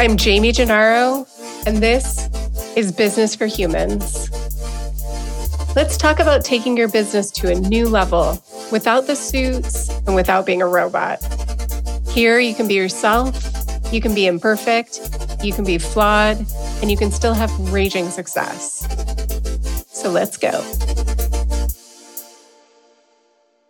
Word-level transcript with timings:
I'm 0.00 0.16
Jaime 0.16 0.52
Gennaro, 0.52 1.26
and 1.66 1.78
this 1.78 2.28
is 2.76 2.92
Business 2.92 3.34
for 3.34 3.46
Humans. 3.46 4.30
Let's 5.74 5.96
talk 5.96 6.20
about 6.20 6.44
taking 6.44 6.76
your 6.76 6.86
business 6.86 7.32
to 7.32 7.50
a 7.50 7.56
new 7.56 7.88
level 7.88 8.40
without 8.70 9.08
the 9.08 9.16
suits 9.16 9.88
and 10.06 10.14
without 10.14 10.46
being 10.46 10.62
a 10.62 10.68
robot. 10.68 11.18
Here, 12.10 12.38
you 12.38 12.54
can 12.54 12.68
be 12.68 12.74
yourself, 12.74 13.44
you 13.92 14.00
can 14.00 14.14
be 14.14 14.28
imperfect, 14.28 15.00
you 15.42 15.52
can 15.52 15.64
be 15.64 15.78
flawed, 15.78 16.46
and 16.80 16.92
you 16.92 16.96
can 16.96 17.10
still 17.10 17.34
have 17.34 17.50
raging 17.72 18.08
success. 18.08 18.86
So 19.88 20.12
let's 20.12 20.36
go. 20.36 20.64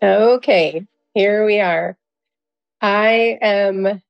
Okay, 0.03 0.87
here 1.15 1.47
we 1.47 1.59
are. 1.61 1.97
I 2.83 3.39
am 3.41 4.03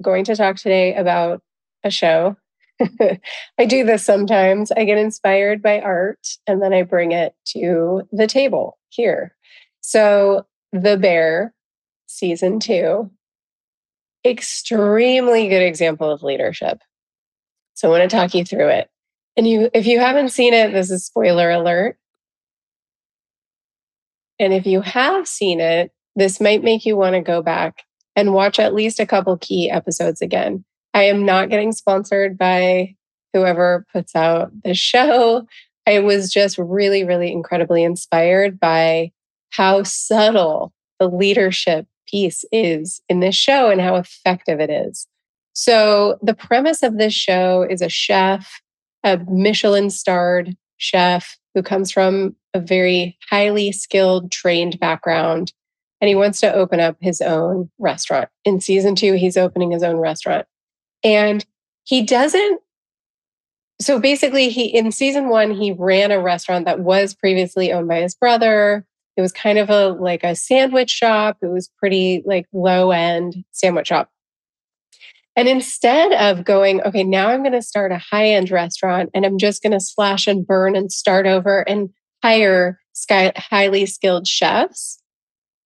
going 0.00 0.24
to 0.26 0.36
talk 0.36 0.54
today 0.56 0.94
about 0.94 1.42
a 1.86 1.90
show. 1.90 2.36
I 3.58 3.64
do 3.66 3.84
this 3.84 4.04
sometimes. 4.04 4.70
I 4.72 4.84
get 4.84 4.98
inspired 4.98 5.62
by 5.62 5.80
art 5.80 6.26
and 6.46 6.60
then 6.60 6.74
I 6.74 6.82
bring 6.82 7.12
it 7.12 7.34
to 7.48 8.02
the 8.12 8.26
table 8.26 8.78
here. 8.90 9.34
So, 9.80 10.46
The 10.72 10.98
Bear, 10.98 11.54
season 12.06 12.60
two, 12.60 13.10
extremely 14.24 15.48
good 15.48 15.62
example 15.62 16.10
of 16.10 16.22
leadership. 16.22 16.80
So, 17.74 17.88
I 17.88 17.98
want 17.98 18.10
to 18.10 18.14
talk 18.14 18.34
you 18.34 18.44
through 18.44 18.68
it. 18.68 18.90
And 19.36 19.46
you, 19.46 19.70
if 19.72 19.86
you 19.86 20.00
haven't 20.00 20.30
seen 20.30 20.52
it, 20.52 20.72
this 20.72 20.90
is 20.90 21.06
spoiler 21.06 21.50
alert. 21.50 21.98
And 24.38 24.52
if 24.52 24.66
you 24.66 24.82
have 24.82 25.26
seen 25.26 25.60
it, 25.60 25.92
this 26.14 26.40
might 26.40 26.62
make 26.62 26.84
you 26.84 26.96
want 26.96 27.14
to 27.14 27.20
go 27.20 27.42
back 27.42 27.82
and 28.14 28.32
watch 28.32 28.58
at 28.58 28.74
least 28.74 28.98
a 28.98 29.06
couple 29.06 29.36
key 29.36 29.70
episodes 29.70 30.20
again 30.20 30.64
I 30.96 31.02
am 31.02 31.26
not 31.26 31.50
getting 31.50 31.72
sponsored 31.72 32.38
by 32.38 32.94
whoever 33.34 33.84
puts 33.92 34.16
out 34.16 34.50
the 34.64 34.72
show. 34.72 35.46
I 35.86 35.98
was 35.98 36.32
just 36.32 36.56
really, 36.56 37.04
really 37.04 37.30
incredibly 37.30 37.84
inspired 37.84 38.58
by 38.58 39.12
how 39.50 39.82
subtle 39.82 40.72
the 40.98 41.06
leadership 41.06 41.86
piece 42.08 42.46
is 42.50 43.02
in 43.10 43.20
this 43.20 43.34
show 43.34 43.68
and 43.68 43.78
how 43.78 43.96
effective 43.96 44.58
it 44.58 44.70
is. 44.70 45.06
So, 45.52 46.18
the 46.22 46.32
premise 46.32 46.82
of 46.82 46.96
this 46.96 47.12
show 47.12 47.66
is 47.68 47.82
a 47.82 47.90
chef, 47.90 48.62
a 49.04 49.18
Michelin 49.28 49.90
starred 49.90 50.56
chef 50.78 51.36
who 51.54 51.62
comes 51.62 51.90
from 51.90 52.36
a 52.54 52.60
very 52.60 53.18
highly 53.28 53.70
skilled, 53.70 54.32
trained 54.32 54.80
background. 54.80 55.52
And 56.00 56.08
he 56.08 56.14
wants 56.14 56.40
to 56.40 56.54
open 56.54 56.80
up 56.80 56.96
his 57.02 57.20
own 57.20 57.68
restaurant. 57.78 58.30
In 58.46 58.62
season 58.62 58.94
two, 58.94 59.12
he's 59.12 59.36
opening 59.36 59.72
his 59.72 59.82
own 59.82 59.96
restaurant. 59.98 60.46
And 61.02 61.44
he 61.84 62.02
doesn't. 62.02 62.60
So 63.80 64.00
basically, 64.00 64.48
he 64.48 64.66
in 64.66 64.90
season 64.92 65.28
one, 65.28 65.50
he 65.50 65.72
ran 65.72 66.10
a 66.10 66.20
restaurant 66.20 66.64
that 66.64 66.80
was 66.80 67.14
previously 67.14 67.72
owned 67.72 67.88
by 67.88 68.00
his 68.00 68.14
brother. 68.14 68.86
It 69.16 69.22
was 69.22 69.32
kind 69.32 69.58
of 69.58 69.70
a 69.70 69.88
like 69.88 70.24
a 70.24 70.34
sandwich 70.34 70.90
shop. 70.90 71.38
It 71.42 71.48
was 71.48 71.70
pretty 71.78 72.22
like 72.24 72.46
low 72.52 72.90
end 72.90 73.44
sandwich 73.52 73.88
shop. 73.88 74.10
And 75.36 75.48
instead 75.48 76.12
of 76.12 76.46
going, 76.46 76.80
okay, 76.82 77.04
now 77.04 77.28
I'm 77.28 77.42
going 77.42 77.52
to 77.52 77.60
start 77.60 77.92
a 77.92 77.98
high 77.98 78.30
end 78.30 78.50
restaurant 78.50 79.10
and 79.12 79.26
I'm 79.26 79.36
just 79.36 79.62
going 79.62 79.72
to 79.72 79.80
slash 79.80 80.26
and 80.26 80.46
burn 80.46 80.74
and 80.74 80.90
start 80.90 81.26
over 81.26 81.60
and 81.68 81.90
hire 82.22 82.80
sky, 82.94 83.32
highly 83.36 83.84
skilled 83.84 84.26
chefs, 84.26 84.98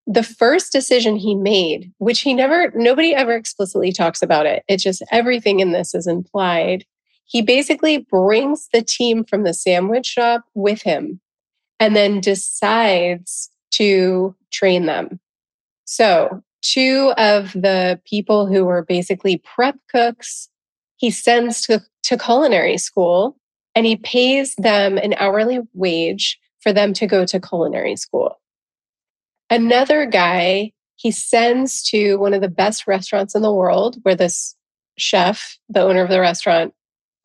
the 0.07 0.23
first 0.23 0.71
decision 0.71 1.15
he 1.15 1.35
made, 1.35 1.91
which 1.99 2.21
he 2.21 2.33
never, 2.33 2.71
nobody 2.75 3.13
ever 3.13 3.33
explicitly 3.33 3.91
talks 3.91 4.21
about 4.21 4.45
it, 4.45 4.63
it's 4.67 4.83
just 4.83 5.03
everything 5.11 5.59
in 5.59 5.71
this 5.71 5.93
is 5.93 6.07
implied. 6.07 6.85
He 7.25 7.41
basically 7.41 7.99
brings 7.99 8.67
the 8.73 8.81
team 8.81 9.23
from 9.23 9.43
the 9.43 9.53
sandwich 9.53 10.05
shop 10.07 10.43
with 10.53 10.81
him 10.81 11.21
and 11.79 11.95
then 11.95 12.19
decides 12.19 13.49
to 13.71 14.35
train 14.51 14.85
them. 14.85 15.19
So, 15.85 16.43
two 16.61 17.13
of 17.17 17.53
the 17.53 17.99
people 18.05 18.45
who 18.47 18.65
were 18.65 18.83
basically 18.83 19.37
prep 19.37 19.75
cooks, 19.89 20.49
he 20.97 21.09
sends 21.09 21.61
to, 21.63 21.81
to 22.03 22.17
culinary 22.17 22.77
school 22.77 23.37
and 23.75 23.85
he 23.85 23.95
pays 23.95 24.55
them 24.55 24.97
an 24.97 25.13
hourly 25.17 25.59
wage 25.73 26.39
for 26.59 26.73
them 26.73 26.93
to 26.93 27.07
go 27.07 27.25
to 27.25 27.39
culinary 27.39 27.95
school. 27.95 28.40
Another 29.51 30.05
guy 30.05 30.71
he 30.95 31.11
sends 31.11 31.83
to 31.89 32.15
one 32.15 32.33
of 32.33 32.41
the 32.41 32.47
best 32.47 32.87
restaurants 32.87 33.35
in 33.35 33.41
the 33.41 33.53
world 33.53 33.97
where 34.03 34.15
this 34.15 34.55
chef, 34.97 35.57
the 35.67 35.81
owner 35.81 36.03
of 36.03 36.09
the 36.09 36.21
restaurant, 36.21 36.73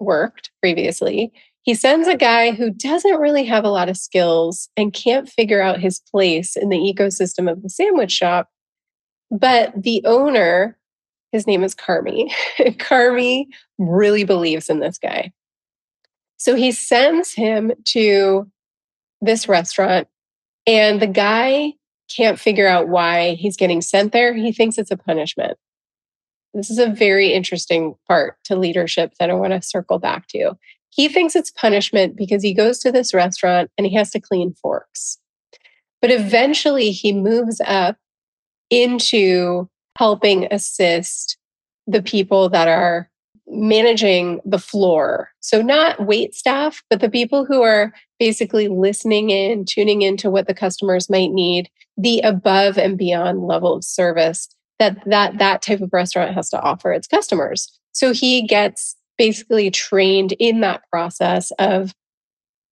worked 0.01 0.51
previously. 0.61 1.33
He 1.63 1.75
sends 1.75 2.09
a 2.09 2.17
guy 2.17 2.51
who 2.51 2.71
doesn't 2.71 3.21
really 3.21 3.45
have 3.45 3.65
a 3.65 3.71
lot 3.71 3.89
of 3.89 3.97
skills 3.97 4.69
and 4.77 4.93
can't 4.93 5.29
figure 5.29 5.63
out 5.63 5.79
his 5.79 6.01
place 6.01 6.57
in 6.57 6.69
the 6.69 6.79
ecosystem 6.79 7.51
of 7.51 7.63
the 7.63 7.71
sandwich 7.71 8.13
shop. 8.13 8.49
But 9.31 9.73
the 9.81 10.03
owner, 10.05 10.77
his 11.31 11.47
name 11.47 11.63
is 11.63 11.75
Carmy, 11.75 12.31
Carmy 12.59 13.47
really 13.79 14.25
believes 14.25 14.69
in 14.69 14.81
this 14.81 14.99
guy. 14.99 15.33
So 16.39 16.57
he 16.57 16.73
sends 16.73 17.33
him 17.33 17.73
to 17.87 18.51
this 19.21 19.49
restaurant, 19.49 20.09
and 20.67 21.01
the 21.01 21.07
guy 21.07 21.75
can't 22.15 22.39
figure 22.39 22.67
out 22.67 22.89
why 22.89 23.35
he's 23.35 23.57
getting 23.57 23.81
sent 23.81 24.13
there. 24.13 24.35
He 24.35 24.53
thinks 24.53 24.79
it's 24.79 24.91
a 24.91 24.97
punishment. 24.97 25.59
This 26.55 26.71
is 26.71 26.79
a 26.79 26.89
very 26.89 27.33
interesting 27.33 27.95
part 28.09 28.37
to 28.45 28.57
leadership 28.57 29.13
that 29.19 29.31
I 29.31 29.35
want 29.35 29.53
to 29.53 29.61
circle 29.61 29.99
back 29.99 30.27
to. 30.29 30.57
He 30.91 31.09
thinks 31.09 31.37
it's 31.37 31.51
punishment 31.51 32.17
because 32.17 32.43
he 32.43 32.55
goes 32.55 32.79
to 32.79 32.91
this 32.91 33.13
restaurant 33.13 33.71
and 33.77 33.87
he 33.87 33.95
has 33.95 34.11
to 34.13 34.21
clean 34.21 34.55
forks. 34.55 35.19
But 36.01 36.11
eventually 36.11 36.93
he 36.93 37.13
moves 37.13 37.61
up 37.67 37.97
into 38.71 39.69
helping 39.99 40.51
assist 40.51 41.37
the 41.87 42.03
people 42.03 42.49
that 42.49 42.69
are 42.69 43.11
managing 43.49 44.41
the 44.45 44.59
floor. 44.59 45.31
So, 45.41 45.63
not 45.63 46.07
wait 46.07 46.35
staff, 46.35 46.83
but 46.91 47.01
the 47.01 47.11
people 47.11 47.45
who 47.45 47.63
are 47.63 47.93
basically 48.19 48.69
listening 48.69 49.31
in, 49.31 49.65
tuning 49.65 50.03
into 50.03 50.31
what 50.31 50.47
the 50.47 50.55
customers 50.55 51.09
might 51.09 51.31
need, 51.33 51.71
the 51.97 52.21
above 52.21 52.79
and 52.79 52.99
beyond 52.99 53.47
level 53.47 53.75
of 53.75 53.85
service 53.85 54.49
that 54.79 54.99
that, 55.07 55.39
that 55.39 55.63
type 55.63 55.81
of 55.81 55.93
restaurant 55.93 56.35
has 56.35 56.51
to 56.51 56.61
offer 56.61 56.93
its 56.93 57.07
customers. 57.07 57.71
So, 57.93 58.13
he 58.13 58.47
gets 58.47 58.97
basically 59.19 59.71
trained 59.71 60.33
in 60.39 60.61
that 60.61 60.83
process 60.91 61.51
of, 61.59 61.95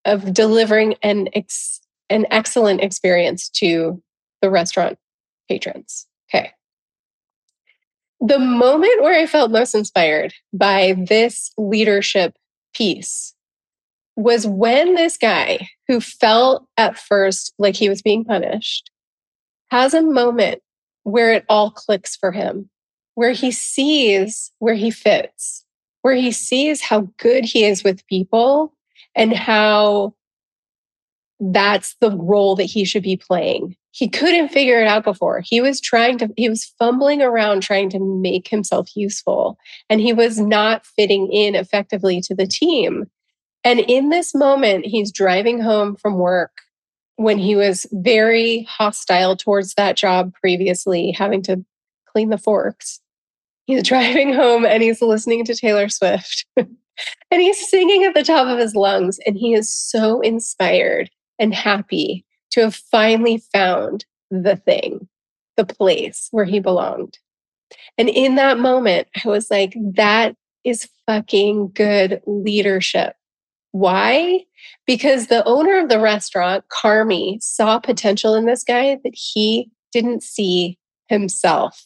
of 0.04 0.34
delivering 0.34 0.94
an, 1.02 1.28
ex, 1.34 1.80
an 2.10 2.26
excellent 2.30 2.82
experience 2.82 3.48
to 3.48 4.02
the 4.42 4.50
restaurant 4.50 4.98
patrons. 5.48 6.06
Okay 6.32 6.52
the 8.26 8.38
moment 8.38 9.02
where 9.02 9.20
I 9.20 9.26
felt 9.26 9.50
most 9.50 9.74
inspired 9.74 10.32
by 10.54 10.94
this 11.08 11.52
leadership 11.58 12.34
piece 12.74 13.34
was 14.16 14.46
when 14.46 14.94
this 14.94 15.18
guy 15.18 15.68
who 15.88 16.00
felt 16.00 16.66
at 16.78 16.96
first 16.96 17.52
like 17.58 17.76
he 17.76 17.90
was 17.90 18.00
being 18.00 18.24
punished 18.24 18.90
has 19.70 19.92
a 19.92 20.00
moment 20.00 20.62
where 21.02 21.34
it 21.34 21.44
all 21.50 21.70
clicks 21.70 22.16
for 22.16 22.32
him, 22.32 22.70
where 23.14 23.32
he 23.32 23.50
sees 23.50 24.50
where 24.58 24.74
he 24.74 24.90
fits, 24.90 25.66
where 26.00 26.14
he 26.14 26.32
sees 26.32 26.80
how 26.80 27.08
good 27.18 27.44
he 27.44 27.64
is 27.64 27.84
with 27.84 28.06
people 28.06 28.72
and 29.14 29.34
how 29.34 30.14
that's 31.40 31.94
the 32.00 32.16
role 32.16 32.56
that 32.56 32.64
he 32.64 32.86
should 32.86 33.02
be 33.02 33.18
playing 33.18 33.76
he 33.94 34.08
couldn't 34.08 34.48
figure 34.48 34.80
it 34.80 34.88
out 34.88 35.04
before. 35.04 35.40
He 35.44 35.60
was 35.60 35.80
trying 35.80 36.18
to, 36.18 36.28
he 36.36 36.48
was 36.48 36.64
fumbling 36.80 37.22
around 37.22 37.62
trying 37.62 37.90
to 37.90 38.00
make 38.00 38.48
himself 38.48 38.88
useful, 38.96 39.56
and 39.88 40.00
he 40.00 40.12
was 40.12 40.40
not 40.40 40.84
fitting 40.84 41.30
in 41.30 41.54
effectively 41.54 42.20
to 42.22 42.34
the 42.34 42.46
team. 42.46 43.06
And 43.62 43.78
in 43.78 44.08
this 44.08 44.34
moment, 44.34 44.84
he's 44.84 45.12
driving 45.12 45.60
home 45.60 45.94
from 45.94 46.18
work 46.18 46.50
when 47.16 47.38
he 47.38 47.54
was 47.54 47.86
very 47.92 48.66
hostile 48.68 49.36
towards 49.36 49.74
that 49.74 49.96
job 49.96 50.34
previously, 50.40 51.12
having 51.12 51.40
to 51.42 51.64
clean 52.04 52.30
the 52.30 52.38
forks. 52.38 53.00
He's 53.66 53.82
driving 53.86 54.34
home 54.34 54.66
and 54.66 54.82
he's 54.82 55.02
listening 55.02 55.44
to 55.44 55.54
Taylor 55.54 55.88
Swift. 55.88 56.44
and 56.56 56.66
he's 57.30 57.70
singing 57.70 58.02
at 58.02 58.14
the 58.14 58.24
top 58.24 58.48
of 58.48 58.58
his 58.58 58.74
lungs, 58.74 59.20
and 59.24 59.36
he 59.36 59.54
is 59.54 59.72
so 59.72 60.20
inspired 60.20 61.10
and 61.38 61.54
happy 61.54 62.24
to 62.54 62.60
have 62.60 62.74
finally 62.74 63.42
found 63.52 64.04
the 64.30 64.56
thing, 64.56 65.08
the 65.56 65.64
place 65.64 66.28
where 66.30 66.44
he 66.44 66.60
belonged. 66.60 67.18
And 67.98 68.08
in 68.08 68.36
that 68.36 68.58
moment, 68.58 69.08
I 69.24 69.28
was 69.28 69.50
like, 69.50 69.74
that 69.94 70.36
is 70.62 70.88
fucking 71.06 71.72
good 71.74 72.22
leadership. 72.26 73.16
Why? 73.72 74.44
Because 74.86 75.26
the 75.26 75.44
owner 75.44 75.80
of 75.80 75.88
the 75.88 75.98
restaurant, 75.98 76.64
Carmy, 76.68 77.42
saw 77.42 77.80
potential 77.80 78.34
in 78.34 78.46
this 78.46 78.62
guy 78.62 78.98
that 79.02 79.14
he 79.14 79.70
didn't 79.92 80.22
see 80.22 80.78
himself. 81.08 81.84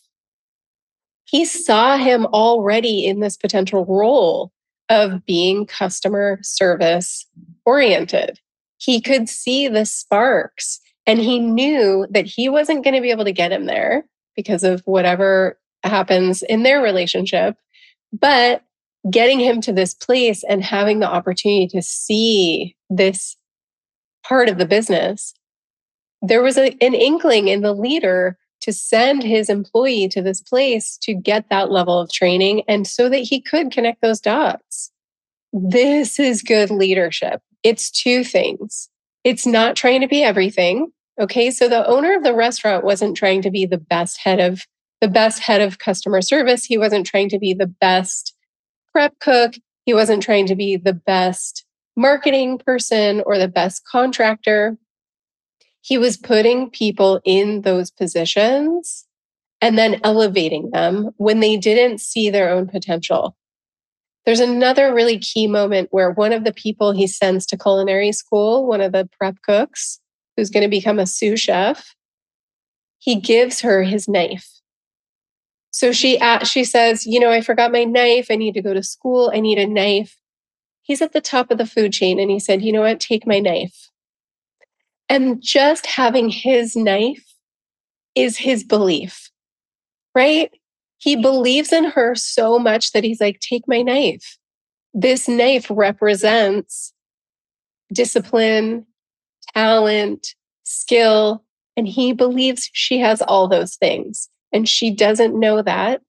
He 1.24 1.46
saw 1.46 1.96
him 1.96 2.26
already 2.26 3.06
in 3.06 3.20
this 3.20 3.38
potential 3.38 3.86
role 3.86 4.52
of 4.90 5.24
being 5.24 5.66
customer 5.66 6.38
service 6.42 7.26
oriented. 7.64 8.38
He 8.78 9.00
could 9.00 9.28
see 9.28 9.68
the 9.68 9.84
sparks 9.84 10.80
and 11.06 11.18
he 11.18 11.38
knew 11.38 12.06
that 12.10 12.26
he 12.26 12.48
wasn't 12.48 12.84
going 12.84 12.94
to 12.94 13.00
be 13.00 13.10
able 13.10 13.24
to 13.24 13.32
get 13.32 13.52
him 13.52 13.66
there 13.66 14.04
because 14.36 14.62
of 14.62 14.82
whatever 14.84 15.58
happens 15.82 16.42
in 16.42 16.62
their 16.62 16.82
relationship. 16.82 17.56
But 18.12 18.62
getting 19.10 19.40
him 19.40 19.60
to 19.62 19.72
this 19.72 19.94
place 19.94 20.44
and 20.44 20.62
having 20.62 21.00
the 21.00 21.08
opportunity 21.08 21.66
to 21.68 21.82
see 21.82 22.76
this 22.90 23.36
part 24.24 24.48
of 24.48 24.58
the 24.58 24.66
business, 24.66 25.34
there 26.20 26.42
was 26.42 26.58
a, 26.58 26.76
an 26.82 26.94
inkling 26.94 27.48
in 27.48 27.62
the 27.62 27.72
leader 27.72 28.38
to 28.60 28.72
send 28.72 29.22
his 29.22 29.48
employee 29.48 30.08
to 30.08 30.20
this 30.20 30.40
place 30.40 30.98
to 31.02 31.14
get 31.14 31.48
that 31.48 31.70
level 31.70 31.98
of 31.98 32.12
training 32.12 32.62
and 32.68 32.86
so 32.86 33.08
that 33.08 33.18
he 33.18 33.40
could 33.40 33.70
connect 33.70 34.02
those 34.02 34.20
dots. 34.20 34.90
This 35.52 36.18
is 36.18 36.42
good 36.42 36.70
leadership. 36.70 37.40
It's 37.62 37.90
two 37.90 38.24
things. 38.24 38.88
It's 39.24 39.46
not 39.46 39.76
trying 39.76 40.00
to 40.00 40.08
be 40.08 40.22
everything. 40.22 40.92
Okay. 41.20 41.50
So 41.50 41.68
the 41.68 41.86
owner 41.86 42.16
of 42.16 42.22
the 42.22 42.34
restaurant 42.34 42.84
wasn't 42.84 43.16
trying 43.16 43.42
to 43.42 43.50
be 43.50 43.66
the 43.66 43.78
best 43.78 44.18
head 44.18 44.40
of 44.40 44.66
the 45.00 45.08
best 45.08 45.40
head 45.40 45.60
of 45.60 45.78
customer 45.78 46.20
service. 46.22 46.64
He 46.64 46.78
wasn't 46.78 47.06
trying 47.06 47.28
to 47.30 47.38
be 47.38 47.54
the 47.54 47.66
best 47.66 48.34
prep 48.92 49.18
cook. 49.20 49.54
He 49.84 49.94
wasn't 49.94 50.22
trying 50.22 50.46
to 50.46 50.56
be 50.56 50.76
the 50.76 50.92
best 50.92 51.64
marketing 51.96 52.58
person 52.58 53.22
or 53.26 53.38
the 53.38 53.48
best 53.48 53.84
contractor. 53.86 54.76
He 55.80 55.98
was 55.98 56.16
putting 56.16 56.70
people 56.70 57.20
in 57.24 57.62
those 57.62 57.90
positions 57.90 59.06
and 59.60 59.78
then 59.78 60.00
elevating 60.04 60.70
them 60.70 61.10
when 61.16 61.40
they 61.40 61.56
didn't 61.56 62.00
see 62.00 62.30
their 62.30 62.50
own 62.50 62.68
potential. 62.68 63.36
There's 64.28 64.40
another 64.40 64.92
really 64.92 65.18
key 65.18 65.46
moment 65.46 65.88
where 65.90 66.10
one 66.10 66.34
of 66.34 66.44
the 66.44 66.52
people 66.52 66.92
he 66.92 67.06
sends 67.06 67.46
to 67.46 67.56
culinary 67.56 68.12
school, 68.12 68.66
one 68.66 68.82
of 68.82 68.92
the 68.92 69.08
prep 69.18 69.36
cooks, 69.40 70.00
who's 70.36 70.50
going 70.50 70.64
to 70.64 70.68
become 70.68 70.98
a 70.98 71.06
sous 71.06 71.40
chef, 71.40 71.94
he 72.98 73.14
gives 73.14 73.62
her 73.62 73.82
his 73.82 74.06
knife. 74.06 74.60
So 75.70 75.92
she 75.92 76.20
she 76.44 76.62
says, 76.62 77.06
"You 77.06 77.20
know, 77.20 77.30
I 77.30 77.40
forgot 77.40 77.72
my 77.72 77.84
knife. 77.84 78.26
I 78.28 78.36
need 78.36 78.52
to 78.52 78.60
go 78.60 78.74
to 78.74 78.82
school. 78.82 79.32
I 79.34 79.40
need 79.40 79.58
a 79.58 79.66
knife." 79.66 80.18
He's 80.82 81.00
at 81.00 81.14
the 81.14 81.22
top 81.22 81.50
of 81.50 81.56
the 81.56 81.64
food 81.64 81.94
chain 81.94 82.20
and 82.20 82.30
he 82.30 82.38
said, 82.38 82.60
"You 82.60 82.72
know 82.72 82.82
what? 82.82 83.00
Take 83.00 83.26
my 83.26 83.38
knife." 83.38 83.88
And 85.08 85.42
just 85.42 85.86
having 85.86 86.28
his 86.28 86.76
knife 86.76 87.24
is 88.14 88.36
his 88.36 88.62
belief. 88.62 89.30
Right? 90.14 90.50
He 90.98 91.16
believes 91.16 91.72
in 91.72 91.84
her 91.84 92.14
so 92.14 92.58
much 92.58 92.92
that 92.92 93.04
he's 93.04 93.20
like, 93.20 93.40
take 93.40 93.66
my 93.66 93.82
knife. 93.82 94.36
This 94.92 95.28
knife 95.28 95.66
represents 95.70 96.92
discipline, 97.92 98.84
talent, 99.54 100.34
skill, 100.64 101.44
and 101.76 101.86
he 101.86 102.12
believes 102.12 102.68
she 102.72 102.98
has 102.98 103.22
all 103.22 103.48
those 103.48 103.76
things. 103.76 104.28
And 104.52 104.68
she 104.68 104.90
doesn't 104.90 105.38
know 105.38 105.62
that 105.62 106.02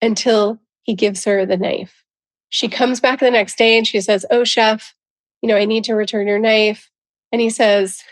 until 0.00 0.58
he 0.82 0.94
gives 0.94 1.24
her 1.24 1.44
the 1.44 1.56
knife. 1.56 2.04
She 2.48 2.68
comes 2.68 3.00
back 3.00 3.20
the 3.20 3.30
next 3.30 3.58
day 3.58 3.76
and 3.76 3.86
she 3.86 4.00
says, 4.00 4.24
Oh, 4.30 4.44
chef, 4.44 4.94
you 5.42 5.48
know, 5.48 5.56
I 5.56 5.64
need 5.64 5.84
to 5.84 5.94
return 5.94 6.26
your 6.26 6.38
knife. 6.38 6.90
And 7.32 7.40
he 7.40 7.50
says, 7.50 8.02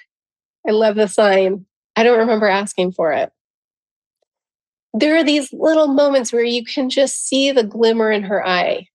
I 0.66 0.72
love 0.72 0.96
the 0.96 1.06
sign. 1.06 1.66
I 1.96 2.02
don't 2.02 2.18
remember 2.18 2.48
asking 2.48 2.92
for 2.92 3.12
it 3.12 3.32
there 4.94 5.16
are 5.16 5.24
these 5.24 5.52
little 5.52 5.88
moments 5.88 6.32
where 6.32 6.44
you 6.44 6.64
can 6.64 6.88
just 6.88 7.26
see 7.26 7.50
the 7.50 7.64
glimmer 7.64 8.12
in 8.12 8.22
her 8.22 8.46
eye. 8.46 8.86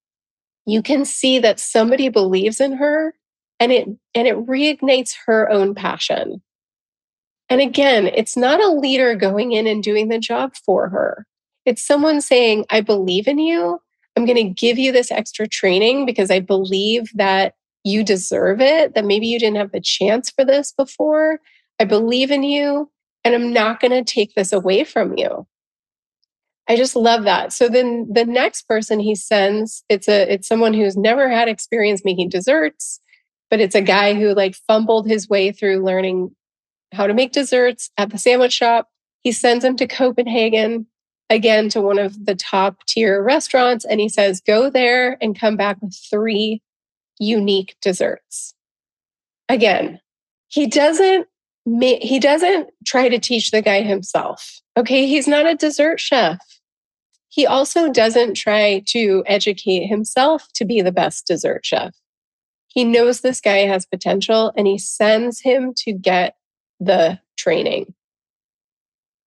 You 0.65 0.81
can 0.81 1.03
see 1.03 1.39
that 1.39 1.59
somebody 1.59 2.07
believes 2.07 2.61
in 2.61 2.71
her 2.73 3.13
and 3.59 3.71
it 3.71 3.87
and 4.15 4.27
it 4.27 4.37
reignites 4.47 5.13
her 5.25 5.49
own 5.49 5.75
passion. 5.75 6.41
And 7.49 7.59
again, 7.59 8.07
it's 8.07 8.37
not 8.37 8.61
a 8.61 8.71
leader 8.71 9.13
going 9.15 9.51
in 9.51 9.67
and 9.67 9.83
doing 9.83 10.07
the 10.07 10.19
job 10.19 10.55
for 10.55 10.87
her. 10.87 11.25
It's 11.65 11.85
someone 11.85 12.21
saying, 12.21 12.65
I 12.69 12.81
believe 12.81 13.27
in 13.27 13.39
you. 13.39 13.81
I'm 14.15 14.25
going 14.25 14.37
to 14.37 14.53
give 14.53 14.77
you 14.77 14.91
this 14.91 15.11
extra 15.11 15.47
training 15.47 16.05
because 16.05 16.31
I 16.31 16.39
believe 16.39 17.09
that 17.15 17.55
you 17.83 18.03
deserve 18.03 18.61
it, 18.61 18.93
that 18.93 19.05
maybe 19.05 19.27
you 19.27 19.39
didn't 19.39 19.57
have 19.57 19.71
the 19.71 19.81
chance 19.81 20.29
for 20.29 20.45
this 20.45 20.71
before. 20.71 21.39
I 21.79 21.85
believe 21.85 22.29
in 22.29 22.43
you, 22.43 22.89
and 23.23 23.33
I'm 23.33 23.51
not 23.51 23.79
going 23.79 23.91
to 23.91 24.03
take 24.03 24.35
this 24.35 24.53
away 24.53 24.83
from 24.83 25.17
you. 25.17 25.47
I 26.69 26.75
just 26.75 26.95
love 26.95 27.23
that. 27.23 27.51
So 27.51 27.67
then 27.67 28.07
the 28.11 28.25
next 28.25 28.67
person 28.67 28.99
he 28.99 29.15
sends, 29.15 29.83
it's 29.89 30.07
a 30.07 30.31
it's 30.31 30.47
someone 30.47 30.73
who's 30.73 30.95
never 30.95 31.27
had 31.27 31.47
experience 31.47 32.05
making 32.05 32.29
desserts, 32.29 33.01
but 33.49 33.59
it's 33.59 33.73
a 33.73 33.81
guy 33.81 34.13
who 34.13 34.35
like 34.35 34.55
fumbled 34.67 35.07
his 35.07 35.27
way 35.27 35.51
through 35.51 35.83
learning 35.83 36.35
how 36.93 37.07
to 37.07 37.13
make 37.15 37.31
desserts 37.31 37.89
at 37.97 38.11
the 38.11 38.19
sandwich 38.19 38.53
shop. 38.53 38.87
He 39.21 39.31
sends 39.31 39.65
him 39.65 39.77
to 39.77 39.87
Copenhagen 39.87 40.85
again 41.31 41.69
to 41.69 41.81
one 41.81 41.97
of 41.97 42.25
the 42.25 42.35
top 42.35 42.85
tier 42.85 43.21
restaurants 43.23 43.83
and 43.83 43.99
he 43.99 44.09
says 44.09 44.39
go 44.39 44.69
there 44.69 45.17
and 45.21 45.39
come 45.39 45.57
back 45.57 45.81
with 45.81 45.95
three 46.09 46.61
unique 47.19 47.75
desserts. 47.81 48.53
Again, 49.49 49.99
he 50.49 50.67
doesn't 50.67 51.27
he 51.81 52.19
doesn't 52.19 52.69
try 52.85 53.09
to 53.09 53.17
teach 53.17 53.49
the 53.49 53.63
guy 53.63 53.81
himself. 53.81 54.61
Okay, 54.77 55.07
he's 55.07 55.27
not 55.27 55.47
a 55.47 55.55
dessert 55.55 55.99
chef. 55.99 56.39
He 57.39 57.47
also 57.47 57.89
doesn't 57.89 58.33
try 58.33 58.83
to 58.87 59.23
educate 59.25 59.87
himself 59.87 60.49
to 60.55 60.65
be 60.65 60.81
the 60.81 60.91
best 60.91 61.25
dessert 61.25 61.65
chef. 61.65 61.95
He 62.67 62.83
knows 62.83 63.21
this 63.21 63.39
guy 63.39 63.59
has 63.59 63.85
potential 63.85 64.51
and 64.57 64.67
he 64.67 64.77
sends 64.77 65.39
him 65.39 65.73
to 65.77 65.93
get 65.93 66.35
the 66.81 67.17
training. 67.37 67.93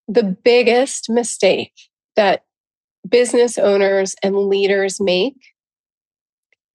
The 0.08 0.24
biggest 0.24 1.08
mistake 1.08 1.72
that 2.14 2.44
business 3.08 3.56
owners 3.56 4.14
and 4.22 4.36
leaders 4.36 5.00
make 5.00 5.40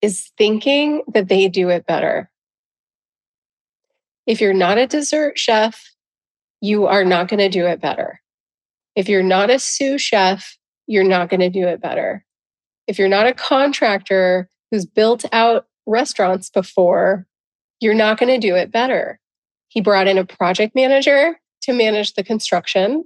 is 0.02 0.32
thinking 0.40 1.04
that 1.14 1.30
they 1.30 1.50
do 1.50 1.70
it 1.70 1.86
better. 1.86 2.32
If 4.26 4.42
you're 4.42 4.56
not 4.56 4.80
a 4.80 4.88
dessert 4.88 5.38
chef, 5.38 5.94
you 6.62 6.88
are 6.88 7.06
not 7.06 7.28
going 7.28 7.42
to 7.42 7.50
do 7.50 7.68
it 7.68 7.80
better. 7.80 8.22
If 8.96 9.08
you're 9.08 9.22
not 9.22 9.52
a 9.52 9.60
sous 9.60 10.02
chef, 10.02 10.57
you're 10.88 11.04
not 11.04 11.30
going 11.30 11.42
to 11.42 11.50
do 11.50 11.68
it 11.68 11.82
better. 11.82 12.26
If 12.88 12.98
you're 12.98 13.10
not 13.10 13.28
a 13.28 13.34
contractor 13.34 14.50
who's 14.72 14.86
built 14.86 15.26
out 15.32 15.68
restaurants 15.86 16.50
before, 16.50 17.28
you're 17.80 17.94
not 17.94 18.18
going 18.18 18.30
to 18.30 18.48
do 18.48 18.56
it 18.56 18.72
better. 18.72 19.20
He 19.68 19.82
brought 19.82 20.08
in 20.08 20.18
a 20.18 20.26
project 20.26 20.74
manager 20.74 21.40
to 21.64 21.74
manage 21.74 22.14
the 22.14 22.24
construction. 22.24 23.04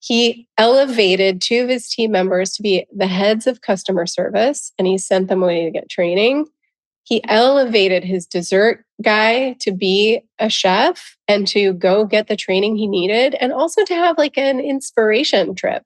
He 0.00 0.48
elevated 0.58 1.40
two 1.40 1.62
of 1.62 1.68
his 1.68 1.88
team 1.88 2.10
members 2.10 2.52
to 2.54 2.62
be 2.62 2.86
the 2.94 3.06
heads 3.06 3.46
of 3.46 3.60
customer 3.60 4.06
service 4.06 4.72
and 4.78 4.86
he 4.86 4.98
sent 4.98 5.28
them 5.28 5.42
away 5.42 5.64
to 5.64 5.70
get 5.70 5.88
training. 5.88 6.46
He 7.04 7.22
elevated 7.24 8.02
his 8.02 8.26
dessert 8.26 8.84
guy 9.02 9.56
to 9.60 9.72
be 9.72 10.22
a 10.38 10.48
chef 10.48 11.16
and 11.28 11.46
to 11.48 11.74
go 11.74 12.06
get 12.06 12.28
the 12.28 12.36
training 12.36 12.76
he 12.76 12.86
needed 12.86 13.34
and 13.34 13.52
also 13.52 13.84
to 13.84 13.94
have 13.94 14.16
like 14.16 14.38
an 14.38 14.60
inspiration 14.60 15.54
trip 15.54 15.84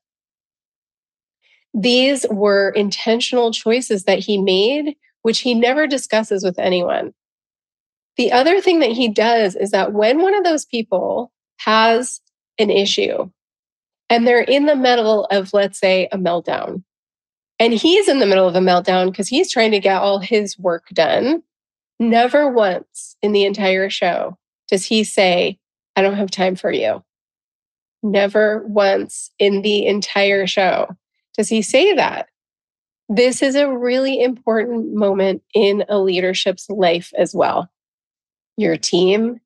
these 1.74 2.26
were 2.30 2.70
intentional 2.70 3.52
choices 3.52 4.04
that 4.04 4.18
he 4.18 4.40
made, 4.40 4.96
which 5.22 5.40
he 5.40 5.54
never 5.54 5.86
discusses 5.86 6.42
with 6.42 6.58
anyone. 6.58 7.12
The 8.16 8.32
other 8.32 8.60
thing 8.60 8.80
that 8.80 8.92
he 8.92 9.08
does 9.08 9.54
is 9.54 9.70
that 9.70 9.92
when 9.92 10.20
one 10.22 10.34
of 10.34 10.44
those 10.44 10.64
people 10.64 11.30
has 11.58 12.20
an 12.58 12.70
issue 12.70 13.30
and 14.10 14.26
they're 14.26 14.40
in 14.40 14.66
the 14.66 14.76
middle 14.76 15.26
of, 15.26 15.52
let's 15.52 15.78
say, 15.78 16.08
a 16.10 16.18
meltdown, 16.18 16.82
and 17.60 17.72
he's 17.72 18.08
in 18.08 18.18
the 18.18 18.26
middle 18.26 18.48
of 18.48 18.54
a 18.54 18.60
meltdown 18.60 19.10
because 19.10 19.28
he's 19.28 19.50
trying 19.50 19.72
to 19.72 19.80
get 19.80 20.00
all 20.00 20.18
his 20.18 20.58
work 20.58 20.88
done, 20.90 21.42
never 22.00 22.48
once 22.50 23.16
in 23.22 23.32
the 23.32 23.44
entire 23.44 23.90
show 23.90 24.36
does 24.68 24.84
he 24.84 25.02
say, 25.02 25.58
I 25.96 26.02
don't 26.02 26.16
have 26.16 26.30
time 26.30 26.54
for 26.54 26.70
you. 26.70 27.02
Never 28.02 28.64
once 28.66 29.30
in 29.38 29.62
the 29.62 29.86
entire 29.86 30.46
show 30.46 30.88
does 31.38 31.48
he 31.48 31.62
say 31.62 31.94
that? 31.94 32.28
This 33.08 33.40
is 33.40 33.54
a 33.54 33.70
really 33.70 34.22
important 34.22 34.92
moment 34.92 35.42
in 35.54 35.84
a 35.88 35.98
leadership's 35.98 36.68
life 36.68 37.12
as 37.16 37.34
well. 37.34 37.70
Your 38.58 38.76
team 38.76 39.40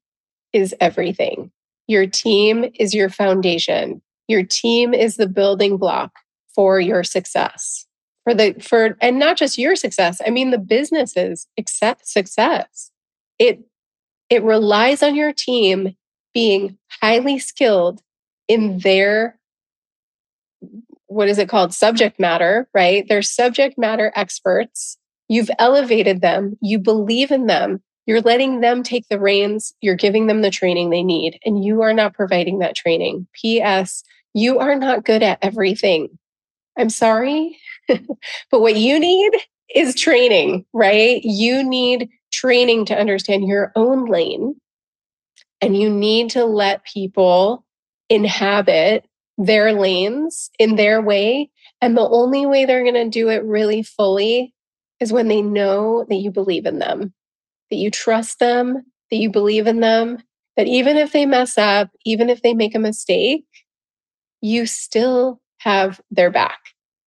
is 0.52 0.74
everything. 0.80 1.52
Your 1.86 2.06
team 2.06 2.64
is 2.80 2.94
your 2.94 3.10
foundation. 3.10 4.02
Your 4.26 4.42
team 4.42 4.94
is 4.94 5.16
the 5.16 5.28
building 5.28 5.76
block 5.76 6.12
for 6.54 6.80
your 6.80 7.04
success. 7.04 7.86
For 8.24 8.34
the 8.34 8.54
for 8.54 8.96
and 9.00 9.18
not 9.18 9.36
just 9.36 9.58
your 9.58 9.76
success, 9.76 10.20
I 10.24 10.30
mean 10.30 10.50
the 10.50 10.58
business's 10.58 11.46
success. 12.04 12.90
It 13.38 13.60
it 14.30 14.42
relies 14.42 15.02
on 15.02 15.14
your 15.14 15.32
team 15.32 15.94
being 16.32 16.78
highly 17.02 17.38
skilled 17.38 18.00
in 18.48 18.78
their 18.78 19.38
what 21.12 21.28
is 21.28 21.38
it 21.38 21.48
called? 21.48 21.74
Subject 21.74 22.18
matter, 22.18 22.68
right? 22.74 23.04
They're 23.08 23.22
subject 23.22 23.78
matter 23.78 24.12
experts. 24.14 24.98
You've 25.28 25.50
elevated 25.58 26.20
them, 26.20 26.58
you 26.60 26.78
believe 26.78 27.30
in 27.30 27.46
them, 27.46 27.82
you're 28.06 28.20
letting 28.20 28.60
them 28.60 28.82
take 28.82 29.08
the 29.08 29.20
reins, 29.20 29.72
you're 29.80 29.94
giving 29.94 30.26
them 30.26 30.42
the 30.42 30.50
training 30.50 30.90
they 30.90 31.02
need, 31.02 31.38
and 31.44 31.64
you 31.64 31.82
are 31.82 31.94
not 31.94 32.14
providing 32.14 32.58
that 32.58 32.74
training. 32.74 33.26
P.S. 33.32 34.02
You 34.34 34.58
are 34.58 34.76
not 34.76 35.04
good 35.04 35.22
at 35.22 35.38
everything. 35.40 36.18
I'm 36.76 36.90
sorry, 36.90 37.58
but 37.88 38.60
what 38.60 38.76
you 38.76 38.98
need 38.98 39.32
is 39.74 39.94
training, 39.94 40.66
right? 40.72 41.22
You 41.22 41.62
need 41.62 42.10
training 42.32 42.86
to 42.86 42.98
understand 42.98 43.46
your 43.46 43.72
own 43.76 44.06
lane, 44.06 44.56
and 45.60 45.76
you 45.76 45.88
need 45.88 46.30
to 46.30 46.44
let 46.44 46.84
people 46.84 47.64
inhabit 48.08 49.06
their 49.38 49.72
lanes 49.72 50.50
in 50.58 50.76
their 50.76 51.00
way. 51.00 51.50
And 51.80 51.96
the 51.96 52.08
only 52.08 52.46
way 52.46 52.64
they're 52.64 52.84
going 52.84 52.94
to 52.94 53.08
do 53.08 53.28
it 53.28 53.44
really 53.44 53.82
fully 53.82 54.54
is 55.00 55.12
when 55.12 55.28
they 55.28 55.42
know 55.42 56.04
that 56.08 56.16
you 56.16 56.30
believe 56.30 56.66
in 56.66 56.78
them, 56.78 57.12
that 57.70 57.76
you 57.76 57.90
trust 57.90 58.38
them, 58.38 58.84
that 59.10 59.16
you 59.16 59.30
believe 59.30 59.66
in 59.66 59.80
them, 59.80 60.18
that 60.56 60.66
even 60.66 60.96
if 60.96 61.12
they 61.12 61.26
mess 61.26 61.58
up, 61.58 61.90
even 62.04 62.30
if 62.30 62.42
they 62.42 62.54
make 62.54 62.74
a 62.74 62.78
mistake, 62.78 63.44
you 64.40 64.66
still 64.66 65.40
have 65.58 66.00
their 66.10 66.30
back. 66.30 66.58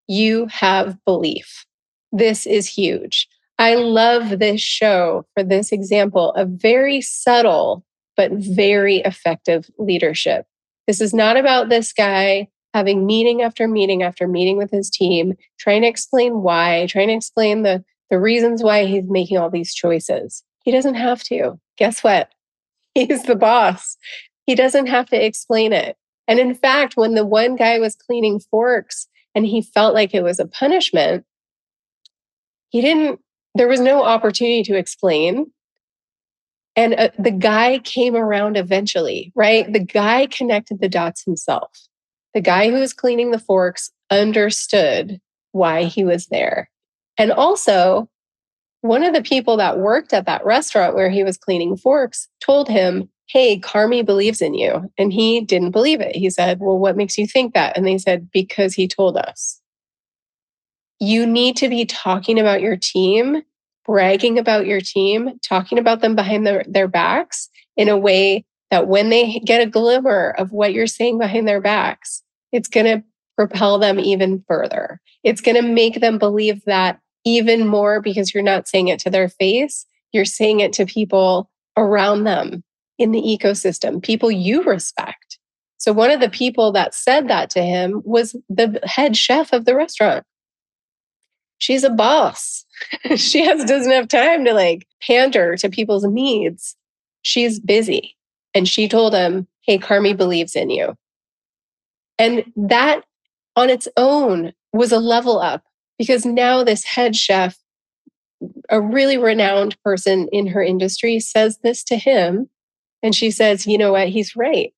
You 0.07 0.47
have 0.47 0.97
belief. 1.05 1.65
This 2.11 2.45
is 2.45 2.67
huge. 2.67 3.27
I 3.57 3.75
love 3.75 4.39
this 4.39 4.61
show 4.61 5.25
for 5.33 5.43
this 5.43 5.71
example 5.71 6.31
of 6.33 6.49
very 6.49 7.01
subtle 7.01 7.85
but 8.17 8.31
very 8.31 8.97
effective 8.97 9.69
leadership. 9.77 10.45
This 10.87 11.01
is 11.01 11.13
not 11.13 11.37
about 11.37 11.69
this 11.69 11.93
guy 11.93 12.49
having 12.73 13.05
meeting 13.05 13.41
after 13.41 13.67
meeting 13.67 14.03
after 14.03 14.27
meeting 14.27 14.57
with 14.57 14.69
his 14.69 14.89
team, 14.89 15.33
trying 15.57 15.81
to 15.83 15.87
explain 15.87 16.41
why, 16.41 16.85
trying 16.89 17.07
to 17.07 17.13
explain 17.13 17.63
the, 17.63 17.83
the 18.09 18.19
reasons 18.19 18.61
why 18.61 18.85
he's 18.85 19.05
making 19.07 19.37
all 19.37 19.49
these 19.49 19.73
choices. 19.73 20.43
He 20.65 20.71
doesn't 20.71 20.95
have 20.95 21.23
to. 21.23 21.59
Guess 21.77 22.03
what? 22.03 22.29
He's 22.95 23.23
the 23.23 23.35
boss. 23.35 23.97
He 24.45 24.55
doesn't 24.55 24.87
have 24.87 25.09
to 25.09 25.25
explain 25.25 25.73
it. 25.73 25.97
And 26.27 26.39
in 26.39 26.55
fact, 26.55 26.97
when 26.97 27.13
the 27.13 27.25
one 27.25 27.55
guy 27.55 27.79
was 27.79 27.95
cleaning 27.95 28.39
forks 28.39 29.07
and 29.33 29.45
he 29.45 29.61
felt 29.61 29.93
like 29.93 30.13
it 30.13 30.23
was 30.23 30.39
a 30.39 30.47
punishment, 30.47 31.25
he 32.69 32.81
didn't, 32.81 33.19
there 33.53 33.67
was 33.67 33.79
no 33.79 34.03
opportunity 34.03 34.63
to 34.63 34.77
explain. 34.77 35.51
And 36.75 36.93
uh, 36.95 37.09
the 37.17 37.31
guy 37.31 37.79
came 37.79 38.15
around 38.15 38.57
eventually, 38.57 39.31
right? 39.35 39.71
The 39.71 39.79
guy 39.79 40.27
connected 40.27 40.79
the 40.79 40.89
dots 40.89 41.23
himself. 41.23 41.71
The 42.33 42.41
guy 42.41 42.69
who 42.69 42.79
was 42.79 42.93
cleaning 42.93 43.31
the 43.31 43.39
forks 43.39 43.91
understood 44.09 45.19
why 45.53 45.85
he 45.85 46.03
was 46.03 46.27
there. 46.27 46.69
And 47.17 47.31
also, 47.31 48.09
one 48.81 49.03
of 49.03 49.13
the 49.13 49.23
people 49.23 49.57
that 49.57 49.79
worked 49.79 50.13
at 50.13 50.25
that 50.25 50.45
restaurant 50.45 50.95
where 50.95 51.09
he 51.09 51.23
was 51.23 51.37
cleaning 51.37 51.77
forks 51.77 52.27
told 52.41 52.67
him, 52.67 53.09
Hey, 53.27 53.59
Carmy 53.59 54.05
believes 54.05 54.41
in 54.41 54.53
you. 54.53 54.91
And 54.97 55.11
he 55.11 55.41
didn't 55.41 55.71
believe 55.71 56.01
it. 56.01 56.15
He 56.15 56.29
said, 56.29 56.59
Well, 56.59 56.77
what 56.77 56.97
makes 56.97 57.17
you 57.17 57.25
think 57.25 57.53
that? 57.53 57.75
And 57.75 57.87
they 57.87 57.97
said, 57.97 58.29
Because 58.31 58.73
he 58.73 58.87
told 58.87 59.17
us. 59.17 59.61
You 60.99 61.25
need 61.25 61.57
to 61.57 61.69
be 61.69 61.85
talking 61.85 62.39
about 62.39 62.61
your 62.61 62.77
team 62.77 63.41
bragging 63.85 64.39
about 64.39 64.65
your 64.65 64.81
team, 64.81 65.39
talking 65.41 65.77
about 65.77 66.01
them 66.01 66.15
behind 66.15 66.45
their, 66.45 66.63
their 66.67 66.87
backs 66.87 67.49
in 67.77 67.89
a 67.89 67.97
way 67.97 68.45
that 68.71 68.87
when 68.87 69.09
they 69.09 69.39
get 69.39 69.61
a 69.61 69.69
glimmer 69.69 70.33
of 70.37 70.51
what 70.51 70.73
you're 70.73 70.87
saying 70.87 71.17
behind 71.17 71.47
their 71.47 71.61
backs, 71.61 72.23
it's 72.51 72.67
going 72.67 72.85
to 72.85 73.03
propel 73.35 73.77
them 73.79 73.99
even 73.99 74.43
further. 74.47 74.99
It's 75.23 75.41
going 75.41 75.55
to 75.55 75.61
make 75.61 76.01
them 76.01 76.17
believe 76.17 76.63
that 76.65 76.99
even 77.25 77.67
more 77.67 78.01
because 78.01 78.33
you're 78.33 78.43
not 78.43 78.67
saying 78.67 78.87
it 78.87 78.99
to 78.99 79.09
their 79.09 79.29
face, 79.29 79.85
you're 80.11 80.25
saying 80.25 80.59
it 80.59 80.73
to 80.73 80.85
people 80.85 81.49
around 81.77 82.23
them 82.23 82.63
in 82.97 83.11
the 83.11 83.21
ecosystem, 83.21 84.01
people 84.01 84.31
you 84.31 84.63
respect. 84.63 85.37
So, 85.77 85.91
one 85.91 86.11
of 86.11 86.21
the 86.21 86.29
people 86.29 86.71
that 86.71 86.95
said 86.95 87.27
that 87.27 87.49
to 87.51 87.61
him 87.61 88.01
was 88.05 88.35
the 88.47 88.79
head 88.83 89.17
chef 89.17 89.51
of 89.51 89.65
the 89.65 89.75
restaurant 89.75 90.25
she's 91.57 91.83
a 91.83 91.89
boss. 91.89 92.65
she 93.15 93.43
has 93.43 93.63
doesn't 93.65 93.91
have 93.91 94.07
time 94.07 94.45
to 94.45 94.53
like 94.53 94.87
pander 95.01 95.55
to 95.57 95.69
people's 95.69 96.05
needs. 96.05 96.75
She's 97.21 97.59
busy. 97.59 98.15
And 98.53 98.67
she 98.67 98.87
told 98.87 99.13
him, 99.13 99.47
Hey, 99.61 99.77
Carmy 99.77 100.15
believes 100.15 100.55
in 100.55 100.69
you. 100.69 100.95
And 102.17 102.45
that 102.55 103.01
on 103.55 103.69
its 103.69 103.87
own 103.97 104.53
was 104.73 104.91
a 104.91 104.99
level 104.99 105.39
up 105.39 105.63
because 105.97 106.25
now 106.25 106.63
this 106.63 106.83
head 106.83 107.15
chef, 107.15 107.57
a 108.69 108.79
really 108.79 109.17
renowned 109.17 109.77
person 109.83 110.27
in 110.31 110.47
her 110.47 110.61
industry, 110.61 111.19
says 111.19 111.59
this 111.63 111.83
to 111.85 111.97
him. 111.97 112.49
And 113.01 113.15
she 113.15 113.31
says, 113.31 113.65
You 113.65 113.77
know 113.77 113.91
what? 113.91 114.09
He's 114.09 114.35
right. 114.35 114.73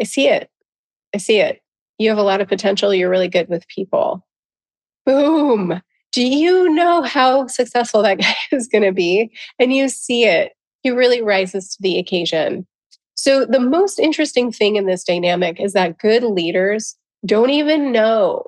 I 0.00 0.04
see 0.04 0.28
it. 0.28 0.50
I 1.14 1.18
see 1.18 1.38
it. 1.38 1.60
You 1.98 2.08
have 2.08 2.18
a 2.18 2.22
lot 2.22 2.40
of 2.40 2.48
potential. 2.48 2.92
You're 2.92 3.10
really 3.10 3.28
good 3.28 3.48
with 3.48 3.68
people. 3.68 4.26
Boom 5.06 5.80
do 6.14 6.24
you 6.24 6.72
know 6.72 7.02
how 7.02 7.48
successful 7.48 8.02
that 8.02 8.18
guy 8.20 8.34
is 8.52 8.68
going 8.68 8.84
to 8.84 8.92
be? 8.92 9.32
And 9.58 9.74
you 9.74 9.88
see 9.88 10.24
it. 10.24 10.52
He 10.82 10.90
really 10.90 11.20
rises 11.20 11.70
to 11.70 11.82
the 11.82 11.98
occasion. 11.98 12.66
So, 13.16 13.44
the 13.44 13.60
most 13.60 13.98
interesting 13.98 14.52
thing 14.52 14.76
in 14.76 14.86
this 14.86 15.02
dynamic 15.02 15.60
is 15.60 15.72
that 15.72 15.98
good 15.98 16.22
leaders 16.22 16.96
don't 17.24 17.50
even 17.50 17.90
know 17.90 18.44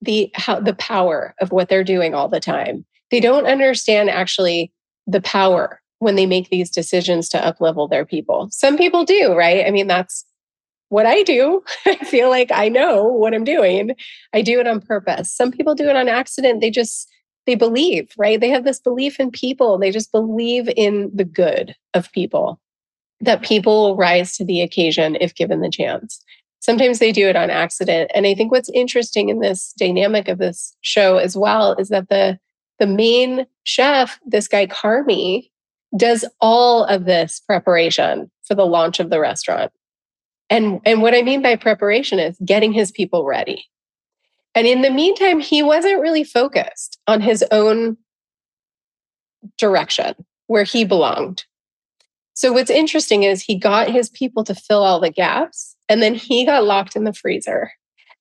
the 0.00 0.30
how 0.34 0.60
the 0.60 0.74
power 0.74 1.34
of 1.40 1.52
what 1.52 1.68
they're 1.68 1.84
doing 1.84 2.14
all 2.14 2.28
the 2.28 2.40
time. 2.40 2.84
They 3.10 3.20
don't 3.20 3.46
understand 3.46 4.10
actually 4.10 4.72
the 5.06 5.20
power 5.20 5.80
when 5.98 6.16
they 6.16 6.26
make 6.26 6.50
these 6.50 6.70
decisions 6.70 7.28
to 7.30 7.38
uplevel 7.38 7.88
their 7.88 8.04
people. 8.04 8.48
Some 8.52 8.76
people 8.76 9.04
do, 9.04 9.34
right? 9.34 9.66
I 9.66 9.70
mean, 9.70 9.86
that's 9.86 10.24
what 10.88 11.06
I 11.06 11.22
do. 11.22 11.62
I 11.86 11.96
feel 11.96 12.30
like 12.30 12.50
I 12.52 12.68
know 12.68 13.04
what 13.04 13.34
I'm 13.34 13.44
doing. 13.44 13.94
I 14.32 14.42
do 14.42 14.60
it 14.60 14.66
on 14.66 14.80
purpose. 14.80 15.32
Some 15.32 15.50
people 15.50 15.74
do 15.74 15.88
it 15.88 15.96
on 15.96 16.08
accident. 16.08 16.60
They 16.60 16.70
just 16.70 17.08
they 17.46 17.54
believe, 17.54 18.10
right? 18.18 18.40
They 18.40 18.50
have 18.50 18.64
this 18.64 18.80
belief 18.80 19.20
in 19.20 19.30
people. 19.30 19.78
They 19.78 19.92
just 19.92 20.10
believe 20.10 20.68
in 20.76 21.10
the 21.14 21.24
good 21.24 21.76
of 21.94 22.10
people. 22.12 22.60
That 23.20 23.42
people 23.42 23.82
will 23.82 23.96
rise 23.96 24.36
to 24.36 24.44
the 24.44 24.60
occasion 24.60 25.16
if 25.20 25.34
given 25.34 25.60
the 25.60 25.70
chance. 25.70 26.22
Sometimes 26.60 26.98
they 26.98 27.12
do 27.12 27.28
it 27.28 27.36
on 27.36 27.48
accident. 27.48 28.10
And 28.14 28.26
I 28.26 28.34
think 28.34 28.50
what's 28.50 28.68
interesting 28.70 29.28
in 29.28 29.38
this 29.38 29.72
dynamic 29.78 30.26
of 30.26 30.38
this 30.38 30.76
show 30.80 31.18
as 31.18 31.36
well 31.36 31.74
is 31.74 31.88
that 31.88 32.08
the 32.08 32.38
the 32.78 32.86
main 32.86 33.46
chef, 33.64 34.18
this 34.26 34.48
guy 34.48 34.66
Carmy, 34.66 35.48
does 35.96 36.24
all 36.40 36.84
of 36.84 37.04
this 37.04 37.40
preparation 37.40 38.30
for 38.46 38.54
the 38.54 38.66
launch 38.66 39.00
of 39.00 39.08
the 39.08 39.20
restaurant. 39.20 39.72
And, 40.48 40.80
and 40.84 41.02
what 41.02 41.14
I 41.14 41.22
mean 41.22 41.42
by 41.42 41.56
preparation 41.56 42.18
is 42.18 42.38
getting 42.44 42.72
his 42.72 42.92
people 42.92 43.24
ready. 43.24 43.66
And 44.54 44.66
in 44.66 44.82
the 44.82 44.90
meantime, 44.90 45.40
he 45.40 45.62
wasn't 45.62 46.00
really 46.00 46.24
focused 46.24 46.98
on 47.06 47.20
his 47.20 47.44
own 47.50 47.98
direction 49.58 50.14
where 50.46 50.64
he 50.64 50.84
belonged. 50.84 51.44
So, 52.34 52.52
what's 52.52 52.70
interesting 52.70 53.22
is 53.22 53.42
he 53.42 53.58
got 53.58 53.90
his 53.90 54.10
people 54.10 54.44
to 54.44 54.54
fill 54.54 54.82
all 54.82 55.00
the 55.00 55.10
gaps 55.10 55.76
and 55.88 56.02
then 56.02 56.14
he 56.14 56.44
got 56.44 56.64
locked 56.64 56.96
in 56.96 57.04
the 57.04 57.12
freezer. 57.12 57.70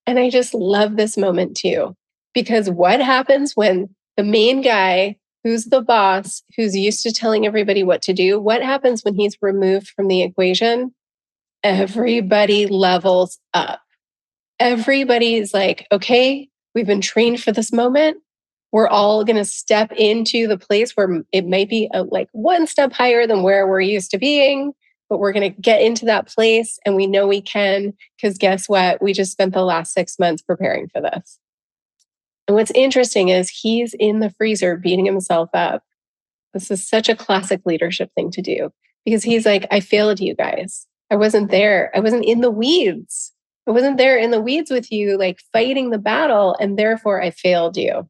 And 0.08 0.20
I 0.20 0.30
just 0.30 0.54
love 0.54 0.96
this 0.96 1.18
moment 1.18 1.58
too, 1.58 1.96
because 2.34 2.70
what 2.70 3.02
happens 3.02 3.54
when 3.56 3.94
the 4.18 4.24
main 4.24 4.62
guy 4.62 5.18
who's 5.44 5.66
the 5.66 5.82
boss, 5.82 6.44
who's 6.58 6.76
used 6.76 7.04
to 7.04 7.12
telling 7.12 7.46
everybody 7.46 7.84
what 7.84 8.02
to 8.02 8.14
do, 8.14 8.40
what 8.40 8.64
happens 8.64 9.04
when 9.04 9.16
he's 9.16 9.38
removed 9.42 9.90
from 9.90 10.08
the 10.08 10.24
equation? 10.24 10.94
Everybody 11.66 12.68
levels 12.68 13.40
up. 13.56 13.82
Everybody's 14.60 15.52
like, 15.52 15.88
okay, 15.92 16.48
we've 16.76 16.86
been 16.86 17.02
trained 17.02 17.42
for 17.42 17.52
this 17.52 17.74
moment. 17.74 18.18
We're 18.72 18.88
all 18.88 19.26
going 19.26 19.38
to 19.38 19.46
step 19.46 19.92
into 19.94 20.48
the 20.48 20.60
place 20.60 20.92
where 20.92 21.24
it 21.32 21.48
might 21.48 21.68
be 21.68 21.90
a, 21.92 22.04
like 22.04 22.30
one 22.34 22.68
step 22.68 22.94
higher 22.94 23.26
than 23.26 23.42
where 23.42 23.68
we're 23.68 23.82
used 23.82 24.12
to 24.12 24.20
being, 24.20 24.74
but 25.10 25.18
we're 25.18 25.34
going 25.34 25.52
to 25.52 25.62
get 25.62 25.82
into 25.82 26.06
that 26.06 26.28
place 26.28 26.78
and 26.86 26.96
we 26.96 27.08
know 27.08 27.26
we 27.26 27.42
can 27.42 27.94
because 28.16 28.38
guess 28.38 28.70
what? 28.70 29.02
We 29.02 29.12
just 29.12 29.32
spent 29.32 29.54
the 29.54 29.64
last 29.64 29.92
six 29.92 30.20
months 30.20 30.44
preparing 30.44 30.88
for 30.88 31.02
this. 31.02 31.40
And 32.48 32.56
what's 32.56 32.72
interesting 32.76 33.30
is 33.30 33.50
he's 33.50 33.96
in 33.96 34.20
the 34.20 34.30
freezer 34.30 34.78
beating 34.78 35.06
himself 35.06 35.50
up. 35.56 35.82
This 36.54 36.70
is 36.70 36.88
such 36.88 37.10
a 37.10 37.16
classic 37.16 37.62
leadership 37.66 38.12
thing 38.14 38.30
to 38.32 38.42
do 38.44 38.72
because 39.04 39.24
he's 39.24 39.48
like, 39.48 39.66
I 39.72 39.80
failed 39.80 40.20
you 40.20 40.36
guys. 40.36 40.86
I 41.12 41.16
wasn't 41.16 41.52
there. 41.52 41.92
I 41.96 42.00
wasn't 42.00 42.26
in 42.26 42.42
the 42.42 42.52
weeds. 42.52 43.32
I 43.68 43.72
wasn't 43.72 43.98
there 43.98 44.18
in 44.18 44.32
the 44.32 44.42
weeds 44.42 44.70
with 44.70 44.92
you, 44.92 45.18
like 45.18 45.40
fighting 45.52 45.90
the 45.90 45.98
battle, 45.98 46.56
and 46.60 46.78
therefore 46.78 47.22
I 47.22 47.32
failed 47.32 47.78
you. 47.78 48.08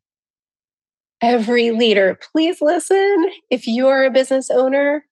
Every 1.21 1.71
leader, 1.71 2.19
please 2.31 2.61
listen. 2.61 3.31
If 3.49 3.67
you 3.67 3.87
are 3.87 4.03
a 4.03 4.11
business 4.11 4.49
owner, 4.49 5.05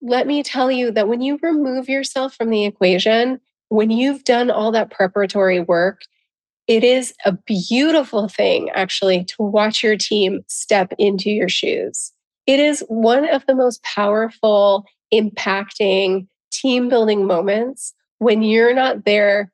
let 0.00 0.26
me 0.26 0.42
tell 0.42 0.70
you 0.70 0.92
that 0.92 1.08
when 1.08 1.20
you 1.20 1.38
remove 1.42 1.88
yourself 1.88 2.34
from 2.34 2.50
the 2.50 2.64
equation, 2.64 3.40
when 3.68 3.90
you've 3.90 4.24
done 4.24 4.50
all 4.50 4.70
that 4.72 4.90
preparatory 4.90 5.60
work, 5.60 6.02
it 6.68 6.84
is 6.84 7.12
a 7.24 7.32
beautiful 7.32 8.28
thing, 8.28 8.70
actually, 8.70 9.24
to 9.24 9.42
watch 9.42 9.82
your 9.82 9.96
team 9.96 10.42
step 10.48 10.92
into 10.98 11.30
your 11.30 11.48
shoes. 11.48 12.12
It 12.46 12.60
is 12.60 12.84
one 12.88 13.28
of 13.28 13.44
the 13.46 13.54
most 13.54 13.82
powerful, 13.82 14.84
impacting, 15.12 16.28
team 16.50 16.88
building 16.88 17.26
moments 17.26 17.94
when 18.18 18.42
you're 18.42 18.74
not 18.74 19.04
there 19.04 19.52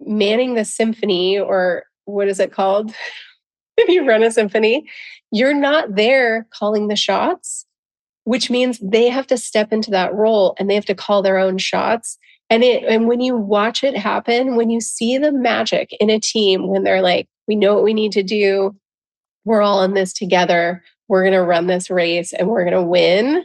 manning 0.00 0.54
the 0.54 0.64
symphony, 0.64 1.38
or 1.38 1.84
what 2.04 2.28
is 2.28 2.40
it 2.40 2.52
called? 2.52 2.92
if 3.76 3.88
you 3.88 4.06
run 4.06 4.22
a 4.22 4.30
symphony, 4.30 4.88
you're 5.30 5.54
not 5.54 5.94
there 5.94 6.46
calling 6.50 6.88
the 6.88 6.96
shots, 6.96 7.66
which 8.24 8.50
means 8.50 8.78
they 8.82 9.08
have 9.08 9.26
to 9.28 9.36
step 9.36 9.72
into 9.72 9.90
that 9.90 10.14
role 10.14 10.54
and 10.58 10.68
they 10.68 10.74
have 10.74 10.86
to 10.86 10.94
call 10.94 11.22
their 11.22 11.38
own 11.38 11.58
shots. 11.58 12.18
And 12.48 12.62
it 12.62 12.84
and 12.84 13.08
when 13.08 13.20
you 13.20 13.36
watch 13.36 13.82
it 13.82 13.96
happen, 13.96 14.56
when 14.56 14.70
you 14.70 14.80
see 14.80 15.18
the 15.18 15.32
magic 15.32 15.92
in 16.00 16.10
a 16.10 16.20
team 16.20 16.68
when 16.68 16.84
they're 16.84 17.02
like, 17.02 17.28
we 17.48 17.56
know 17.56 17.74
what 17.74 17.84
we 17.84 17.94
need 17.94 18.12
to 18.12 18.22
do, 18.22 18.76
we're 19.44 19.62
all 19.62 19.82
in 19.82 19.94
this 19.94 20.12
together, 20.12 20.82
we're 21.08 21.22
going 21.22 21.32
to 21.32 21.42
run 21.42 21.66
this 21.66 21.90
race 21.90 22.32
and 22.32 22.48
we're 22.48 22.64
going 22.64 22.74
to 22.74 22.82
win. 22.82 23.44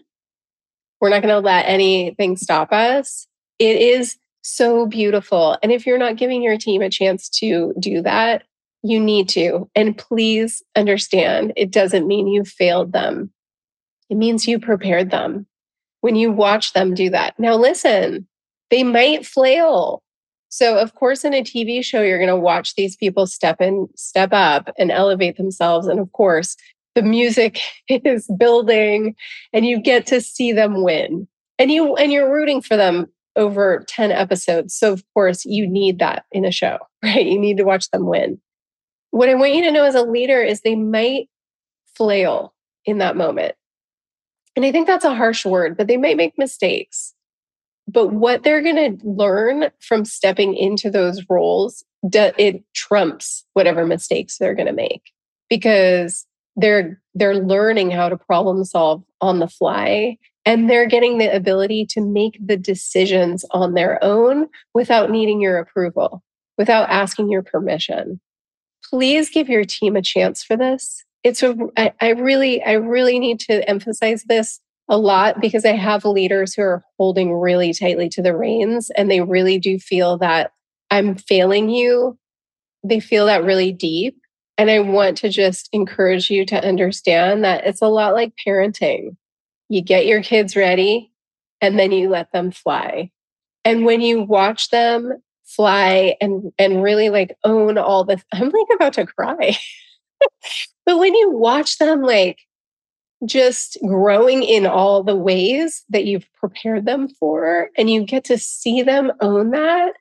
We're 1.02 1.10
not 1.10 1.24
going 1.24 1.34
to 1.34 1.40
let 1.40 1.64
anything 1.64 2.38
stop 2.38 2.72
us. 2.72 3.28
It 3.60 3.76
is 3.76 4.18
so 4.44 4.86
beautiful. 4.86 5.58
And 5.62 5.72
if 5.72 5.86
you're 5.86 5.98
not 5.98 6.16
giving 6.16 6.42
your 6.42 6.58
team 6.58 6.82
a 6.82 6.90
chance 6.90 7.28
to 7.40 7.74
do 7.80 8.02
that, 8.04 8.44
you 8.84 9.00
need 9.00 9.28
to. 9.30 9.70
And 9.76 9.98
please 9.98 10.64
understand, 10.76 11.54
it 11.56 11.72
doesn't 11.72 12.08
mean 12.08 12.28
you 12.28 12.44
failed 12.44 12.94
them. 12.94 13.32
It 14.10 14.16
means 14.16 14.48
you 14.48 14.60
prepared 14.60 15.12
them 15.12 15.48
when 16.02 16.16
you 16.16 16.32
watch 16.32 16.74
them 16.74 16.94
do 16.94 17.10
that. 17.10 17.38
Now, 17.40 17.56
listen, 17.56 18.28
they 18.70 18.84
might 18.84 19.26
flail. 19.26 20.04
So, 20.50 20.78
of 20.78 20.96
course, 20.96 21.24
in 21.24 21.34
a 21.34 21.44
TV 21.44 21.84
show, 21.84 22.02
you're 22.02 22.18
going 22.18 22.28
to 22.28 22.36
watch 22.36 22.76
these 22.76 22.96
people 22.96 23.26
step 23.26 23.62
in, 23.62 23.88
step 23.96 24.34
up, 24.34 24.70
and 24.78 24.92
elevate 24.92 25.38
themselves. 25.38 25.88
And 25.88 26.00
of 26.00 26.12
course, 26.12 26.58
the 26.96 27.02
music 27.02 27.60
is 27.88 28.28
building, 28.38 29.16
and 29.54 29.66
you 29.66 29.80
get 29.80 30.06
to 30.08 30.22
see 30.22 30.52
them 30.52 30.84
win. 30.84 31.28
And 31.60 31.72
you 31.72 31.96
and 31.96 32.12
you're 32.12 32.32
rooting 32.32 32.62
for 32.62 32.76
them 32.76 33.08
over 33.36 33.84
10 33.88 34.12
episodes. 34.12 34.76
So, 34.76 34.92
of 34.92 35.04
course, 35.14 35.46
you 35.46 35.68
need 35.68 36.00
that 36.00 36.26
in 36.32 36.46
a 36.46 36.52
show, 36.52 36.80
right? 37.04 37.26
You 37.26 37.40
need 37.40 37.58
to 37.58 37.64
watch 37.64 37.90
them 37.92 38.06
win. 38.06 38.40
What 39.12 39.30
I 39.30 39.36
want 39.36 39.54
you 39.54 39.64
to 39.64 39.72
know 39.72 39.84
as 39.84 39.96
a 39.96 40.04
leader 40.04 40.42
is 40.42 40.62
they 40.62 40.76
might 40.76 41.30
flail 41.96 42.54
in 42.86 43.00
that 43.00 43.18
moment. 43.18 43.56
And 44.56 44.66
I 44.66 44.72
think 44.72 44.88
that's 44.88 45.06
a 45.06 45.16
harsh 45.16 45.46
word, 45.46 45.78
but 45.78 45.88
they 45.88 45.98
might 45.98 46.18
make 46.18 46.38
mistakes. 46.38 47.14
But 47.88 48.14
what 48.14 48.44
they're 48.44 48.62
going 48.62 48.98
to 48.98 49.08
learn 49.08 49.70
from 49.80 50.06
stepping 50.06 50.56
into 50.56 50.90
those 50.90 51.22
roles, 51.30 51.84
it 52.04 52.64
trumps 52.74 53.46
whatever 53.54 53.86
mistakes 53.86 54.38
they're 54.38 54.56
going 54.56 54.68
to 54.68 54.74
make 54.74 55.12
because 55.50 56.26
they're 56.56 57.02
they're 57.14 57.36
learning 57.36 57.92
how 57.92 58.10
to 58.10 58.18
problem 58.18 58.64
solve 58.64 59.04
on 59.20 59.40
the 59.40 59.48
fly 59.48 60.18
and 60.46 60.70
they're 60.70 60.88
getting 60.88 61.18
the 61.18 61.34
ability 61.34 61.86
to 61.86 62.02
make 62.02 62.40
the 62.44 62.58
decisions 62.58 63.46
on 63.52 63.74
their 63.74 64.04
own 64.04 64.48
without 64.74 65.12
needing 65.12 65.40
your 65.40 65.58
approval, 65.58 66.24
without 66.58 66.90
asking 66.90 67.30
your 67.30 67.44
permission. 67.44 68.20
Please 68.90 69.30
give 69.30 69.50
your 69.50 69.64
team 69.64 69.96
a 69.96 70.02
chance 70.02 70.44
for 70.44 70.58
this. 70.58 71.04
It's 71.24 71.44
a, 71.44 71.56
I, 71.78 71.94
I 72.02 72.10
really, 72.10 72.64
I 72.64 72.74
really 72.74 73.20
need 73.20 73.40
to 73.42 73.68
emphasize 73.70 74.24
this 74.24 74.60
a 74.90 74.98
lot 74.98 75.40
because 75.40 75.64
I 75.64 75.74
have 75.74 76.04
leaders 76.04 76.56
who 76.56 76.64
are 76.64 76.84
holding 76.98 77.34
really 77.34 77.74
tightly 77.74 78.10
to 78.10 78.22
the 78.22 78.36
reins 78.36 78.90
and 78.98 79.10
they 79.10 79.22
really 79.22 79.60
do 79.60 79.78
feel 79.78 80.18
that 80.18 80.52
I'm 80.90 81.16
failing 81.16 81.70
you. 81.70 82.18
They 82.84 83.00
feel 83.00 83.28
that 83.28 83.44
really 83.44 83.72
deep. 83.72 84.18
And 84.62 84.70
I 84.70 84.78
want 84.78 85.18
to 85.18 85.30
just 85.30 85.70
encourage 85.74 86.30
you 86.30 86.46
to 86.46 86.64
understand 86.68 87.44
that 87.44 87.66
it's 87.66 87.82
a 87.82 87.88
lot 87.88 88.14
like 88.14 88.32
parenting 88.48 89.18
you 89.70 89.82
get 89.82 90.06
your 90.06 90.22
kids 90.22 90.56
ready 90.56 91.12
and 91.62 91.80
then 91.80 91.92
you 91.92 92.10
let 92.10 92.32
them 92.32 92.52
fly. 92.52 93.10
And 93.66 93.86
when 93.86 94.02
you 94.02 94.22
watch 94.22 94.70
them 94.70 95.14
fly 95.48 96.16
and 96.22 96.52
and 96.60 96.84
really 96.84 97.10
like 97.10 97.36
own 97.44 97.80
all 97.80 98.04
the 98.04 98.22
I'm 98.32 98.50
like 98.50 98.68
about 98.76 98.94
to 98.94 99.08
cry. 99.08 99.58
but 100.86 101.00
when 101.00 101.16
you 101.16 101.32
watch 101.32 101.80
them 101.80 102.04
like 102.04 102.38
just 103.26 103.80
growing 103.88 104.44
in 104.44 104.68
all 104.68 105.02
the 105.02 105.16
ways 105.16 105.84
that 105.90 106.06
you've 106.06 106.32
prepared 106.34 106.86
them 106.86 107.08
for 107.08 107.72
and 107.80 107.90
you 107.90 108.04
get 108.04 108.26
to 108.26 108.38
see 108.38 108.84
them 108.84 109.12
own 109.22 109.50
that 109.50 109.94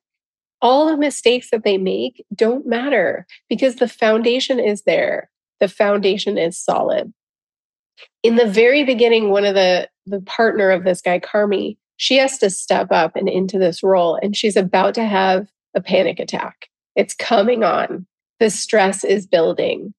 all 0.63 0.87
the 0.87 0.97
mistakes 0.97 1.51
that 1.51 1.65
they 1.65 1.79
make 1.79 2.25
don't 2.35 2.67
matter 2.67 3.27
because 3.49 3.77
the 3.77 3.89
foundation 3.89 4.59
is 4.61 4.83
there 4.83 5.31
the 5.61 5.69
foundation 5.69 6.39
is 6.39 6.59
solid 6.59 7.13
in 8.23 8.37
the 8.37 8.47
very 8.47 8.85
beginning, 8.85 9.31
one 9.31 9.45
of 9.45 9.55
the 9.55 9.89
the 10.07 10.21
partner 10.23 10.71
of 10.71 10.85
this 10.85 11.01
guy, 11.01 11.21
Carmy, 11.21 11.77
she 11.97 12.17
has 12.17 12.39
to 12.39 12.51
step 12.51 12.89
up 12.91 13.17
and 13.17 13.29
into 13.29 13.59
this 13.59 13.83
role, 13.83 14.19
and 14.23 14.37
she's 14.37 14.57
about 14.57 14.95
to 14.95 15.05
have 15.05 15.49
a 15.75 15.81
panic 15.81 16.19
attack. 16.19 16.69
It's 16.97 17.15
coming 17.15 17.63
on. 17.63 18.07
The 18.41 18.51
stress 18.51 19.05
is 19.05 19.27
building. 19.27 19.95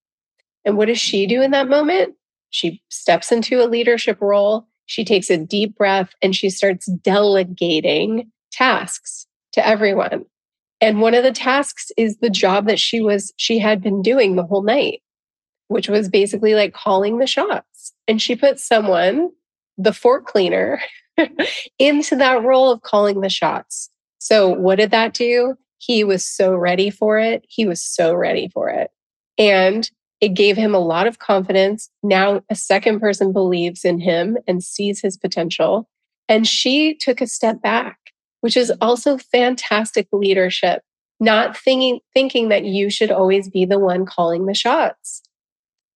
And 0.65 0.77
what 0.77 0.87
does 0.87 0.99
she 0.99 1.25
do 1.27 1.41
in 1.41 1.51
that 1.51 1.69
moment? 1.69 2.15
She 2.49 2.81
steps 2.89 3.31
into 3.31 3.63
a 3.63 3.69
leadership 3.69 4.19
role. 4.19 4.67
She 4.85 5.05
takes 5.05 5.29
a 5.29 5.37
deep 5.37 5.77
breath 5.77 6.13
and 6.21 6.35
she 6.35 6.49
starts 6.49 6.87
delegating 6.87 8.31
tasks 8.51 9.25
to 9.53 9.65
everyone. 9.65 10.25
And 10.81 10.99
one 10.99 11.13
of 11.13 11.23
the 11.23 11.31
tasks 11.31 11.91
is 11.95 12.17
the 12.17 12.29
job 12.29 12.65
that 12.67 12.79
she 12.79 13.01
was 13.01 13.31
she 13.37 13.59
had 13.59 13.81
been 13.81 14.01
doing 14.01 14.35
the 14.35 14.43
whole 14.43 14.63
night, 14.63 15.01
which 15.67 15.87
was 15.87 16.09
basically 16.09 16.55
like 16.55 16.73
calling 16.73 17.19
the 17.19 17.27
shots 17.27 17.71
and 18.07 18.21
she 18.21 18.35
put 18.35 18.59
someone, 18.59 19.29
the 19.77 19.93
fork 19.93 20.25
cleaner, 20.25 20.81
into 21.79 22.15
that 22.17 22.43
role 22.43 22.71
of 22.71 22.81
calling 22.81 23.21
the 23.21 23.29
shots. 23.29 23.89
So, 24.19 24.49
what 24.49 24.75
did 24.75 24.91
that 24.91 25.13
do? 25.13 25.55
He 25.77 26.03
was 26.03 26.25
so 26.25 26.53
ready 26.53 26.89
for 26.89 27.17
it. 27.17 27.45
He 27.47 27.65
was 27.65 27.81
so 27.81 28.13
ready 28.13 28.49
for 28.53 28.69
it. 28.69 28.91
And 29.37 29.89
it 30.19 30.29
gave 30.35 30.55
him 30.55 30.75
a 30.75 30.79
lot 30.79 31.07
of 31.07 31.19
confidence. 31.19 31.89
Now, 32.03 32.41
a 32.49 32.55
second 32.55 32.99
person 32.99 33.33
believes 33.33 33.83
in 33.83 33.99
him 33.99 34.37
and 34.45 34.63
sees 34.63 35.01
his 35.01 35.17
potential. 35.17 35.89
And 36.29 36.45
she 36.45 36.95
took 36.95 37.21
a 37.21 37.27
step 37.27 37.61
back, 37.61 37.97
which 38.41 38.57
is 38.57 38.71
also 38.81 39.17
fantastic 39.17 40.07
leadership, 40.11 40.83
not 41.19 41.57
thinking, 41.57 41.99
thinking 42.13 42.49
that 42.49 42.65
you 42.65 42.89
should 42.89 43.11
always 43.11 43.49
be 43.49 43.65
the 43.65 43.79
one 43.79 44.05
calling 44.05 44.45
the 44.45 44.53
shots. 44.53 45.21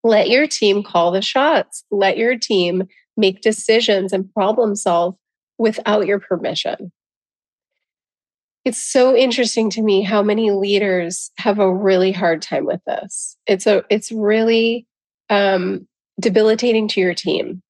Let 0.04 0.30
your 0.30 0.48
team 0.48 0.84
call 0.84 1.12
the 1.12 1.22
shots. 1.22 1.84
Let 1.92 2.18
your 2.18 2.38
team 2.38 2.84
make 3.18 3.42
decisions 3.42 4.14
and 4.14 4.32
problem 4.34 4.76
solve 4.76 5.16
without 5.58 6.06
your 6.06 6.20
permission. 6.20 6.92
It's 8.66 8.82
so 8.82 9.16
interesting 9.16 9.70
to 9.72 9.82
me 9.82 10.02
how 10.02 10.24
many 10.24 10.52
leaders 10.52 11.32
have 11.38 11.60
a 11.60 11.74
really 11.74 12.12
hard 12.12 12.42
time 12.42 12.66
with 12.66 12.82
this. 12.86 13.38
It's 13.46 13.68
a 13.68 13.84
it's 13.90 14.12
really 14.12 14.88
um, 15.30 15.88
debilitating 16.20 16.88
to 16.90 17.00
your 17.00 17.14
team 17.14 17.62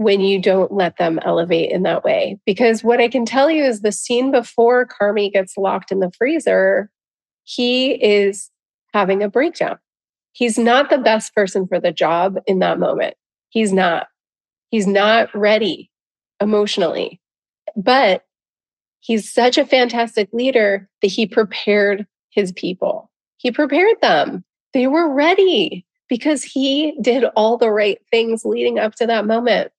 when 0.00 0.22
you 0.22 0.40
don't 0.40 0.72
let 0.72 0.96
them 0.96 1.18
elevate 1.26 1.70
in 1.70 1.82
that 1.82 2.02
way. 2.02 2.40
Because 2.46 2.82
what 2.82 3.02
I 3.02 3.08
can 3.08 3.26
tell 3.26 3.50
you 3.50 3.62
is 3.62 3.82
the 3.82 3.92
scene 3.92 4.30
before 4.30 4.86
Carmy 4.86 5.30
gets 5.30 5.58
locked 5.58 5.92
in 5.92 6.00
the 6.00 6.10
freezer, 6.16 6.90
he 7.44 8.02
is 8.02 8.50
having 8.94 9.22
a 9.22 9.28
breakdown. 9.28 9.76
He's 10.32 10.58
not 10.58 10.88
the 10.88 10.96
best 10.96 11.34
person 11.34 11.68
for 11.68 11.78
the 11.78 11.92
job 11.92 12.38
in 12.46 12.60
that 12.60 12.78
moment. 12.78 13.14
He's 13.50 13.74
not. 13.74 14.06
He's 14.70 14.86
not 14.86 15.28
ready 15.34 15.90
emotionally. 16.40 17.20
But 17.76 18.24
he's 19.00 19.30
such 19.30 19.58
a 19.58 19.66
fantastic 19.66 20.30
leader 20.32 20.88
that 21.02 21.08
he 21.08 21.26
prepared 21.26 22.06
his 22.30 22.52
people. 22.52 23.10
He 23.36 23.50
prepared 23.50 24.00
them. 24.00 24.44
They 24.72 24.86
were 24.86 25.12
ready 25.12 25.84
because 26.08 26.42
he 26.42 26.96
did 27.02 27.24
all 27.36 27.58
the 27.58 27.70
right 27.70 27.98
things 28.10 28.46
leading 28.46 28.78
up 28.78 28.94
to 28.94 29.06
that 29.06 29.26
moment. 29.26 29.72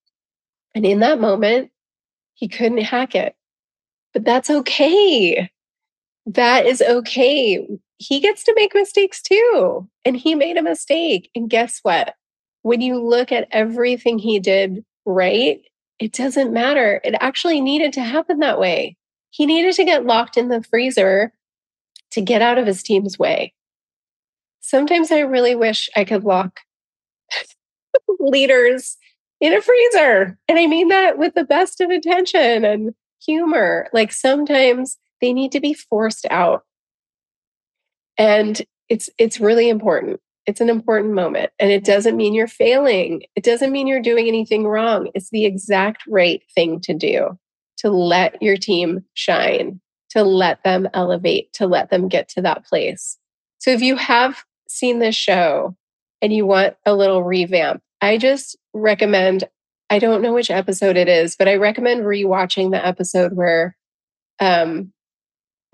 And 0.74 0.86
in 0.86 1.00
that 1.00 1.20
moment, 1.20 1.70
he 2.34 2.48
couldn't 2.48 2.78
hack 2.78 3.14
it. 3.14 3.34
But 4.12 4.24
that's 4.24 4.50
okay. 4.50 5.50
That 6.26 6.66
is 6.66 6.82
okay 6.82 7.66
he 8.02 8.20
gets 8.20 8.44
to 8.44 8.54
make 8.56 8.74
mistakes 8.74 9.22
too. 9.22 9.88
And 10.04 10.16
he 10.16 10.34
made 10.34 10.56
a 10.56 10.62
mistake. 10.62 11.30
And 11.34 11.48
guess 11.48 11.80
what? 11.82 12.14
When 12.62 12.80
you 12.80 13.00
look 13.02 13.32
at 13.32 13.48
everything 13.50 14.18
he 14.18 14.38
did 14.38 14.84
right, 15.04 15.60
it 15.98 16.12
doesn't 16.12 16.52
matter. 16.52 17.00
It 17.04 17.14
actually 17.20 17.60
needed 17.60 17.92
to 17.94 18.02
happen 18.02 18.40
that 18.40 18.58
way. 18.58 18.96
He 19.30 19.46
needed 19.46 19.74
to 19.76 19.84
get 19.84 20.04
locked 20.04 20.36
in 20.36 20.48
the 20.48 20.62
freezer 20.62 21.32
to 22.10 22.20
get 22.20 22.42
out 22.42 22.58
of 22.58 22.66
his 22.66 22.82
team's 22.82 23.18
way. 23.18 23.54
Sometimes 24.60 25.10
I 25.10 25.20
really 25.20 25.54
wish 25.54 25.88
I 25.96 26.04
could 26.04 26.24
lock 26.24 26.60
leaders 28.18 28.96
in 29.42 29.52
a 29.52 29.60
freezer. 29.60 30.38
And 30.48 30.58
I 30.58 30.66
mean 30.68 30.88
that 30.88 31.18
with 31.18 31.34
the 31.34 31.44
best 31.44 31.80
of 31.80 31.90
intention 31.90 32.64
and 32.64 32.94
humor. 33.20 33.88
Like 33.92 34.12
sometimes 34.12 34.96
they 35.20 35.32
need 35.32 35.52
to 35.52 35.60
be 35.60 35.74
forced 35.74 36.26
out 36.30 36.62
and 38.16 38.62
it's 38.88 39.10
it's 39.18 39.40
really 39.40 39.68
important. 39.68 40.20
It's 40.46 40.60
an 40.60 40.70
important 40.70 41.14
moment 41.14 41.50
and 41.58 41.70
it 41.70 41.84
doesn't 41.84 42.16
mean 42.16 42.34
you're 42.34 42.46
failing. 42.46 43.22
It 43.34 43.42
doesn't 43.42 43.72
mean 43.72 43.88
you're 43.88 44.00
doing 44.00 44.28
anything 44.28 44.66
wrong. 44.66 45.10
It's 45.14 45.30
the 45.30 45.44
exact 45.44 46.04
right 46.08 46.42
thing 46.54 46.80
to 46.82 46.94
do 46.94 47.36
to 47.78 47.90
let 47.90 48.40
your 48.40 48.56
team 48.56 49.04
shine, 49.14 49.80
to 50.10 50.22
let 50.22 50.62
them 50.62 50.88
elevate, 50.94 51.52
to 51.54 51.66
let 51.66 51.90
them 51.90 52.06
get 52.06 52.28
to 52.28 52.42
that 52.42 52.64
place. 52.64 53.18
So 53.58 53.70
if 53.70 53.82
you 53.82 53.96
have 53.96 54.44
seen 54.68 55.00
this 55.00 55.16
show 55.16 55.76
and 56.20 56.32
you 56.32 56.46
want 56.46 56.76
a 56.86 56.94
little 56.94 57.24
revamp, 57.24 57.82
I 58.00 58.18
just 58.18 58.56
recommend 58.72 59.44
I 59.90 59.98
don't 59.98 60.22
know 60.22 60.32
which 60.32 60.50
episode 60.50 60.96
it 60.96 61.06
is, 61.06 61.36
but 61.36 61.48
I 61.48 61.56
recommend 61.56 62.04
rewatching 62.04 62.70
the 62.70 62.84
episode 62.84 63.34
where 63.34 63.76
um, 64.40 64.90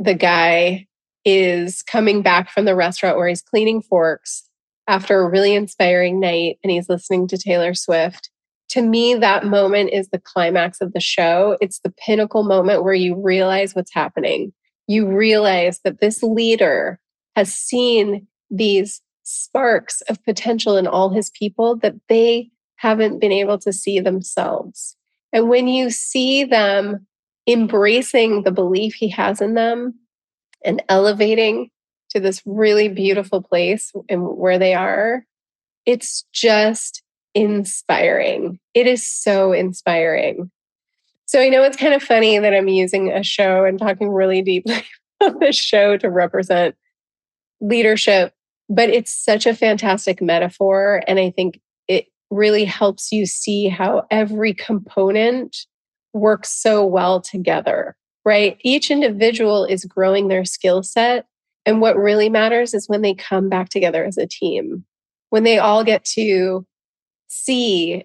the 0.00 0.14
guy 0.14 0.88
is 1.24 1.82
coming 1.82 2.22
back 2.22 2.50
from 2.50 2.64
the 2.64 2.74
restaurant 2.74 3.16
where 3.16 3.28
he's 3.28 3.42
cleaning 3.42 3.80
forks 3.80 4.48
after 4.88 5.20
a 5.20 5.28
really 5.28 5.54
inspiring 5.54 6.18
night 6.18 6.58
and 6.64 6.72
he's 6.72 6.88
listening 6.88 7.28
to 7.28 7.38
Taylor 7.38 7.74
Swift. 7.74 8.30
To 8.70 8.82
me, 8.82 9.14
that 9.14 9.46
moment 9.46 9.90
is 9.92 10.08
the 10.08 10.18
climax 10.18 10.80
of 10.80 10.92
the 10.94 11.00
show. 11.00 11.56
It's 11.60 11.78
the 11.80 11.94
pinnacle 12.04 12.42
moment 12.42 12.82
where 12.82 12.94
you 12.94 13.14
realize 13.14 13.74
what's 13.74 13.94
happening. 13.94 14.52
You 14.88 15.06
realize 15.06 15.80
that 15.84 16.00
this 16.00 16.24
leader 16.24 16.98
has 17.36 17.54
seen 17.54 18.26
these 18.50 19.00
sparks 19.22 20.00
of 20.08 20.22
potential 20.24 20.76
in 20.76 20.86
all 20.86 21.10
his 21.10 21.30
people 21.30 21.76
that 21.76 21.94
they 22.08 22.50
haven't 22.78 23.18
been 23.18 23.32
able 23.32 23.58
to 23.58 23.72
see 23.72 24.00
themselves. 24.00 24.96
And 25.32 25.48
when 25.48 25.68
you 25.68 25.90
see 25.90 26.44
them 26.44 27.06
embracing 27.46 28.44
the 28.44 28.52
belief 28.52 28.94
he 28.94 29.08
has 29.08 29.40
in 29.40 29.54
them 29.54 29.94
and 30.64 30.82
elevating 30.88 31.70
to 32.10 32.20
this 32.20 32.40
really 32.46 32.88
beautiful 32.88 33.42
place 33.42 33.92
and 34.08 34.22
where 34.22 34.58
they 34.58 34.74
are, 34.74 35.24
it's 35.86 36.24
just 36.32 37.02
inspiring. 37.34 38.58
It 38.74 38.86
is 38.86 39.04
so 39.04 39.52
inspiring. 39.52 40.50
So 41.26 41.40
I 41.40 41.48
know 41.48 41.64
it's 41.64 41.76
kind 41.76 41.94
of 41.94 42.02
funny 42.02 42.38
that 42.38 42.54
I'm 42.54 42.68
using 42.68 43.10
a 43.10 43.22
show 43.22 43.64
and 43.64 43.78
talking 43.78 44.08
really 44.08 44.40
deeply 44.40 44.82
about 45.20 45.40
this 45.40 45.56
show 45.56 45.96
to 45.98 46.08
represent 46.08 46.76
leadership, 47.60 48.32
but 48.68 48.88
it's 48.88 49.12
such 49.12 49.46
a 49.46 49.54
fantastic 49.54 50.22
metaphor. 50.22 51.02
And 51.08 51.18
I 51.18 51.30
think 51.30 51.60
really 52.30 52.64
helps 52.64 53.12
you 53.12 53.26
see 53.26 53.68
how 53.68 54.06
every 54.10 54.52
component 54.54 55.56
works 56.12 56.50
so 56.50 56.84
well 56.84 57.20
together, 57.20 57.96
right? 58.24 58.58
Each 58.62 58.90
individual 58.90 59.64
is 59.64 59.84
growing 59.84 60.28
their 60.28 60.44
skill 60.44 60.82
set. 60.82 61.26
And 61.64 61.80
what 61.80 61.96
really 61.96 62.28
matters 62.28 62.74
is 62.74 62.88
when 62.88 63.02
they 63.02 63.14
come 63.14 63.48
back 63.48 63.68
together 63.68 64.04
as 64.04 64.18
a 64.18 64.26
team, 64.26 64.84
when 65.30 65.44
they 65.44 65.58
all 65.58 65.84
get 65.84 66.04
to 66.16 66.66
see 67.28 68.04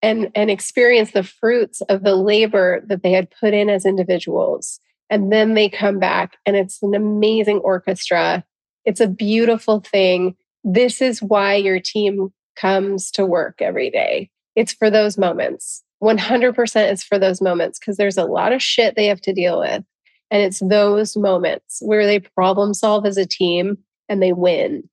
and, 0.00 0.30
and 0.34 0.50
experience 0.50 1.10
the 1.12 1.22
fruits 1.22 1.80
of 1.82 2.02
the 2.02 2.14
labor 2.14 2.82
that 2.86 3.02
they 3.02 3.12
had 3.12 3.30
put 3.30 3.52
in 3.52 3.68
as 3.68 3.84
individuals. 3.84 4.80
And 5.10 5.32
then 5.32 5.54
they 5.54 5.70
come 5.70 5.98
back, 5.98 6.36
and 6.44 6.54
it's 6.54 6.82
an 6.82 6.94
amazing 6.94 7.58
orchestra. 7.58 8.44
It's 8.84 9.00
a 9.00 9.08
beautiful 9.08 9.80
thing. 9.80 10.36
This 10.64 11.00
is 11.00 11.22
why 11.22 11.54
your 11.54 11.80
team 11.80 12.32
comes 12.60 13.10
to 13.12 13.24
work 13.24 13.60
every 13.60 13.90
day. 13.90 14.30
It's 14.56 14.72
for 14.72 14.90
those 14.90 15.18
moments. 15.18 15.82
100% 16.02 16.92
is 16.92 17.02
for 17.02 17.18
those 17.18 17.40
moments 17.40 17.78
because 17.78 17.96
there's 17.96 18.18
a 18.18 18.24
lot 18.24 18.52
of 18.52 18.62
shit 18.62 18.94
they 18.94 19.06
have 19.06 19.20
to 19.22 19.32
deal 19.32 19.60
with. 19.60 19.84
And 20.30 20.42
it's 20.42 20.60
those 20.60 21.16
moments 21.16 21.80
where 21.80 22.06
they 22.06 22.20
problem 22.20 22.74
solve 22.74 23.06
as 23.06 23.16
a 23.16 23.26
team 23.26 23.78
and 24.08 24.22
they 24.22 24.32
win. 24.32 24.88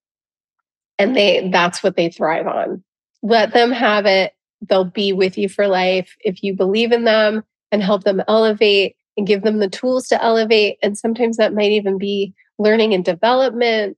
And 0.97 1.15
they 1.15 1.49
that's 1.51 1.83
what 1.83 1.97
they 1.97 2.09
thrive 2.09 2.47
on. 2.47 2.83
Let 3.21 3.53
them 3.53 3.71
have 3.71 4.05
it. 4.05 4.33
They'll 4.61 4.85
be 4.85 5.13
with 5.13 5.37
you 5.37 5.49
for 5.49 5.67
life 5.67 6.15
if 6.21 6.41
you 6.41 6.55
believe 6.55 6.91
in 6.91 7.03
them 7.03 7.43
and 7.71 7.83
help 7.83 8.03
them 8.03 8.23
elevate 8.27 8.95
and 9.17 9.27
give 9.27 9.43
them 9.43 9.59
the 9.59 9.69
tools 9.69 10.07
to 10.07 10.23
elevate. 10.23 10.77
And 10.81 10.97
sometimes 10.97 11.37
that 11.37 11.53
might 11.53 11.71
even 11.71 11.97
be 11.97 12.33
learning 12.57 12.93
and 12.93 13.03
development. 13.03 13.97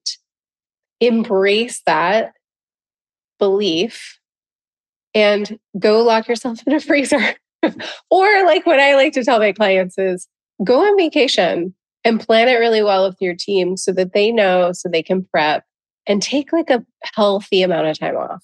Embrace 0.99 1.81
that 1.85 2.33
belief 3.39 4.19
and 5.13 5.59
go 5.79 6.03
lock 6.03 6.27
yourself 6.27 6.61
in 6.65 6.73
a 6.73 6.79
freezer. 6.81 7.35
or, 8.09 8.45
like 8.45 8.65
what 8.65 8.79
I 8.79 8.95
like 8.95 9.13
to 9.13 9.23
tell 9.23 9.39
my 9.39 9.51
clients 9.51 9.97
is 9.97 10.27
go 10.63 10.85
on 10.85 10.97
vacation 10.97 11.73
and 12.03 12.19
plan 12.19 12.47
it 12.47 12.53
really 12.53 12.83
well 12.83 13.07
with 13.07 13.17
your 13.19 13.35
team 13.35 13.75
so 13.77 13.91
that 13.93 14.13
they 14.13 14.31
know, 14.31 14.71
so 14.73 14.87
they 14.87 15.03
can 15.03 15.25
prep 15.25 15.63
and 16.05 16.21
take 16.21 16.53
like 16.53 16.69
a 16.69 16.85
healthy 17.15 17.63
amount 17.63 17.87
of 17.87 17.99
time 17.99 18.15
off. 18.15 18.43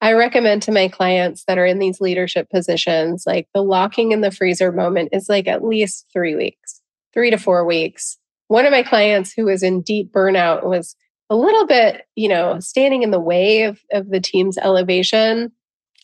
I 0.00 0.12
recommend 0.12 0.62
to 0.62 0.72
my 0.72 0.88
clients 0.88 1.44
that 1.46 1.58
are 1.58 1.66
in 1.66 1.78
these 1.78 2.00
leadership 2.00 2.48
positions, 2.50 3.24
like 3.26 3.48
the 3.54 3.62
locking 3.62 4.12
in 4.12 4.20
the 4.20 4.30
freezer 4.30 4.70
moment 4.70 5.10
is 5.12 5.28
like 5.28 5.48
at 5.48 5.64
least 5.64 6.06
three 6.12 6.36
weeks, 6.36 6.80
three 7.14 7.30
to 7.30 7.38
four 7.38 7.64
weeks. 7.64 8.18
One 8.48 8.66
of 8.66 8.72
my 8.72 8.82
clients 8.82 9.32
who 9.32 9.46
was 9.46 9.62
in 9.62 9.82
deep 9.82 10.12
burnout 10.12 10.64
was 10.64 10.94
a 11.28 11.36
little 11.36 11.66
bit, 11.66 12.06
you 12.14 12.28
know, 12.28 12.60
standing 12.60 13.02
in 13.02 13.10
the 13.10 13.20
way 13.20 13.64
of, 13.64 13.80
of 13.92 14.10
the 14.10 14.20
team's 14.20 14.58
elevation, 14.58 15.52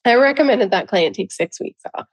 I 0.05 0.15
recommended 0.15 0.71
that 0.71 0.89
client 0.89 1.15
take 1.15 1.33
six 1.33 1.61
weeks 1.61 1.83
off 1.95 2.07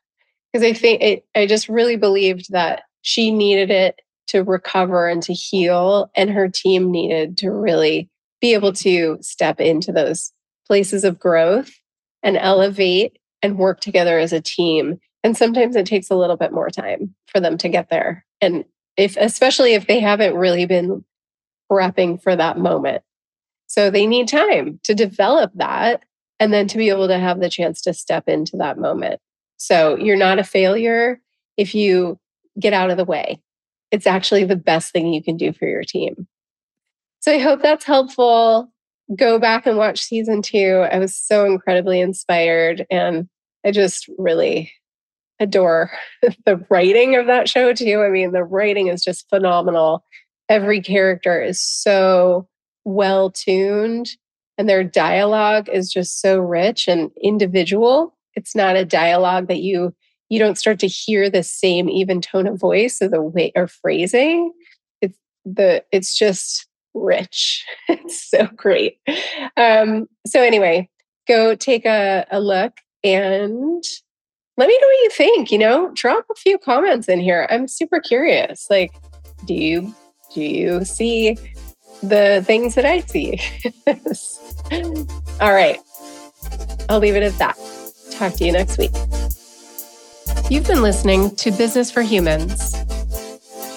because 0.52 0.66
I 0.66 0.74
think 0.74 1.02
it, 1.02 1.26
I 1.36 1.48
just 1.48 1.70
really 1.70 1.96
believed 1.96 2.52
that 2.52 2.84
she 3.02 3.32
needed 3.32 3.72
it 3.72 4.00
to 4.28 4.44
recover 4.44 5.08
and 5.08 5.24
to 5.24 5.34
heal, 5.34 6.12
and 6.16 6.30
her 6.30 6.48
team 6.48 6.92
needed 6.92 7.38
to 7.40 7.50
really 7.50 8.10
be 8.42 8.54
able 8.54 8.74
to 8.74 9.18
step 9.22 9.60
into 9.60 9.92
those 9.92 10.32
places 10.68 11.04
of 11.04 11.20
growth 11.20 11.72
and 12.22 12.38
elevate 12.38 13.18
and 13.42 13.58
work 13.58 13.80
together 13.80 14.20
as 14.20 14.32
a 14.32 14.42
team. 14.42 15.00
And 15.24 15.36
sometimes 15.36 15.76
it 15.76 15.86
takes 15.86 16.10
a 16.10 16.16
little 16.16 16.38
bit 16.38 16.54
more 16.54 16.70
time 16.70 17.16
for 17.28 17.40
them 17.40 17.58
to 17.58 17.70
get 17.70 17.90
there. 17.90 18.26
And 18.40 18.66
if, 18.98 19.18
especially 19.18 19.74
if 19.74 19.88
they 19.88 20.00
haven't 20.00 20.36
really 20.36 20.66
been 20.66 21.04
prepping 21.72 22.22
for 22.22 22.36
that 22.36 22.58
moment. 22.58 23.04
So 23.68 23.90
they 23.90 24.08
need 24.08 24.28
time 24.28 24.80
to 24.84 24.96
develop 24.96 25.52
that 25.56 26.04
and 26.40 26.54
then 26.54 26.68
to 26.68 26.78
be 26.78 26.90
able 26.90 27.08
to 27.08 27.20
have 27.20 27.40
the 27.40 27.50
chance 27.50 27.82
to 27.82 27.94
step 27.94 28.28
into 28.28 28.58
that 28.58 28.78
moment. 28.78 29.20
So 29.58 29.96
you're 29.98 30.18
not 30.18 30.40
a 30.40 30.44
failure 30.44 31.20
if 31.58 31.76
you 31.76 32.18
get 32.60 32.74
out 32.74 32.90
of 32.90 32.98
the 32.98 33.06
way. 33.06 33.42
It's 33.92 34.08
actually 34.08 34.46
the 34.46 34.56
best 34.56 34.92
thing 34.92 35.14
you 35.14 35.22
can 35.22 35.38
do 35.38 35.54
for 35.54 35.68
your 35.68 35.84
team. 35.84 36.28
So 37.20 37.34
I 37.34 37.40
hope 37.40 37.62
that's 37.62 37.86
helpful. 37.86 38.72
Go 39.16 39.40
back 39.40 39.66
and 39.66 39.78
watch 39.78 40.02
season 40.02 40.42
two. 40.42 40.86
I 40.92 40.98
was 41.00 41.16
so 41.16 41.46
incredibly 41.46 42.00
inspired 42.00 42.86
and 42.90 43.28
I 43.66 43.72
just 43.72 44.10
really 44.18 44.72
adore 45.40 45.92
the 46.46 46.66
writing 46.70 47.16
of 47.16 47.28
that 47.28 47.50
show 47.50 47.74
too. 47.74 48.02
I 48.02 48.10
mean, 48.10 48.32
the 48.32 48.44
writing 48.44 48.88
is 48.88 49.04
just 49.04 49.30
phenomenal 49.30 50.04
every 50.50 50.82
character 50.82 51.42
is 51.42 51.62
so 51.62 52.48
well 52.84 53.30
tuned 53.30 54.10
and 54.58 54.68
their 54.68 54.84
dialogue 54.84 55.70
is 55.70 55.92
just 55.92 56.20
so 56.20 56.38
rich 56.38 56.88
and 56.88 57.12
individual. 57.22 58.18
It's 58.36 58.56
not 58.56 58.76
a 58.76 58.84
dialogue 58.84 59.48
that 59.48 59.62
you 59.62 59.96
you 60.28 60.38
don't 60.38 60.60
start 60.60 60.80
to 60.80 60.88
hear 60.88 61.28
the 61.30 61.42
same 61.42 61.90
even 61.90 62.22
tone 62.22 62.46
of 62.46 62.60
voice 62.60 63.02
or 63.02 63.08
the 63.08 63.22
way 63.22 63.52
or 63.56 63.68
phrasing. 63.68 64.52
It's 65.02 65.18
the 65.46 65.84
it's 65.92 66.18
just 66.18 66.68
rich. 66.94 67.66
it's 67.88 68.30
so 68.30 68.48
great. 68.56 68.98
Um, 69.56 70.08
so 70.28 70.42
anyway, 70.42 70.90
go 71.28 71.56
take 71.56 71.86
a, 71.86 72.26
a 72.32 72.40
look 72.40 72.74
and 73.04 73.84
let 74.58 74.68
me 74.68 74.78
know 74.80 74.88
what 74.88 75.04
you 75.04 75.10
think. 75.12 75.52
You 75.52 75.58
know, 75.58 75.92
drop 75.96 76.26
a 76.30 76.36
few 76.36 76.58
comments 76.58 77.08
in 77.08 77.20
here. 77.22 77.48
I'm 77.50 77.68
super 77.68 78.00
curious. 78.00 78.68
Like, 78.70 78.92
do 79.46 79.54
you 79.54 79.96
do 80.34 80.42
you 80.42 80.86
see 80.86 81.38
the 82.02 82.42
things 82.46 82.76
that 82.76 82.86
I 82.86 83.02
see? 83.02 83.42
All 85.42 85.54
right. 85.54 85.80
I'll 86.90 87.00
leave 87.00 87.16
it 87.16 87.24
at 87.24 87.38
that. 87.40 87.58
Talk 88.12 88.34
to 88.34 88.46
you 88.46 88.52
next 88.52 88.78
week. 88.78 88.92
You've 90.50 90.68
been 90.68 90.82
listening 90.82 91.36
to 91.38 91.52
Business 91.52 91.90
for 91.92 92.02
Humans. 92.02 92.76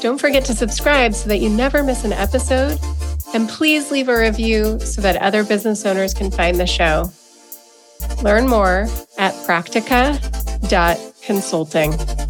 Don't 0.00 0.18
forget 0.18 0.44
to 0.46 0.54
subscribe 0.54 1.14
so 1.14 1.28
that 1.28 1.38
you 1.38 1.48
never 1.48 1.82
miss 1.82 2.04
an 2.04 2.12
episode. 2.12 2.78
And 3.34 3.48
please 3.48 3.90
leave 3.90 4.08
a 4.08 4.18
review 4.18 4.78
so 4.80 5.00
that 5.02 5.16
other 5.16 5.44
business 5.44 5.86
owners 5.86 6.12
can 6.12 6.30
find 6.30 6.58
the 6.58 6.66
show. 6.66 7.10
Learn 8.22 8.48
more 8.48 8.88
at 9.18 9.34
practica.consulting. 9.46 12.21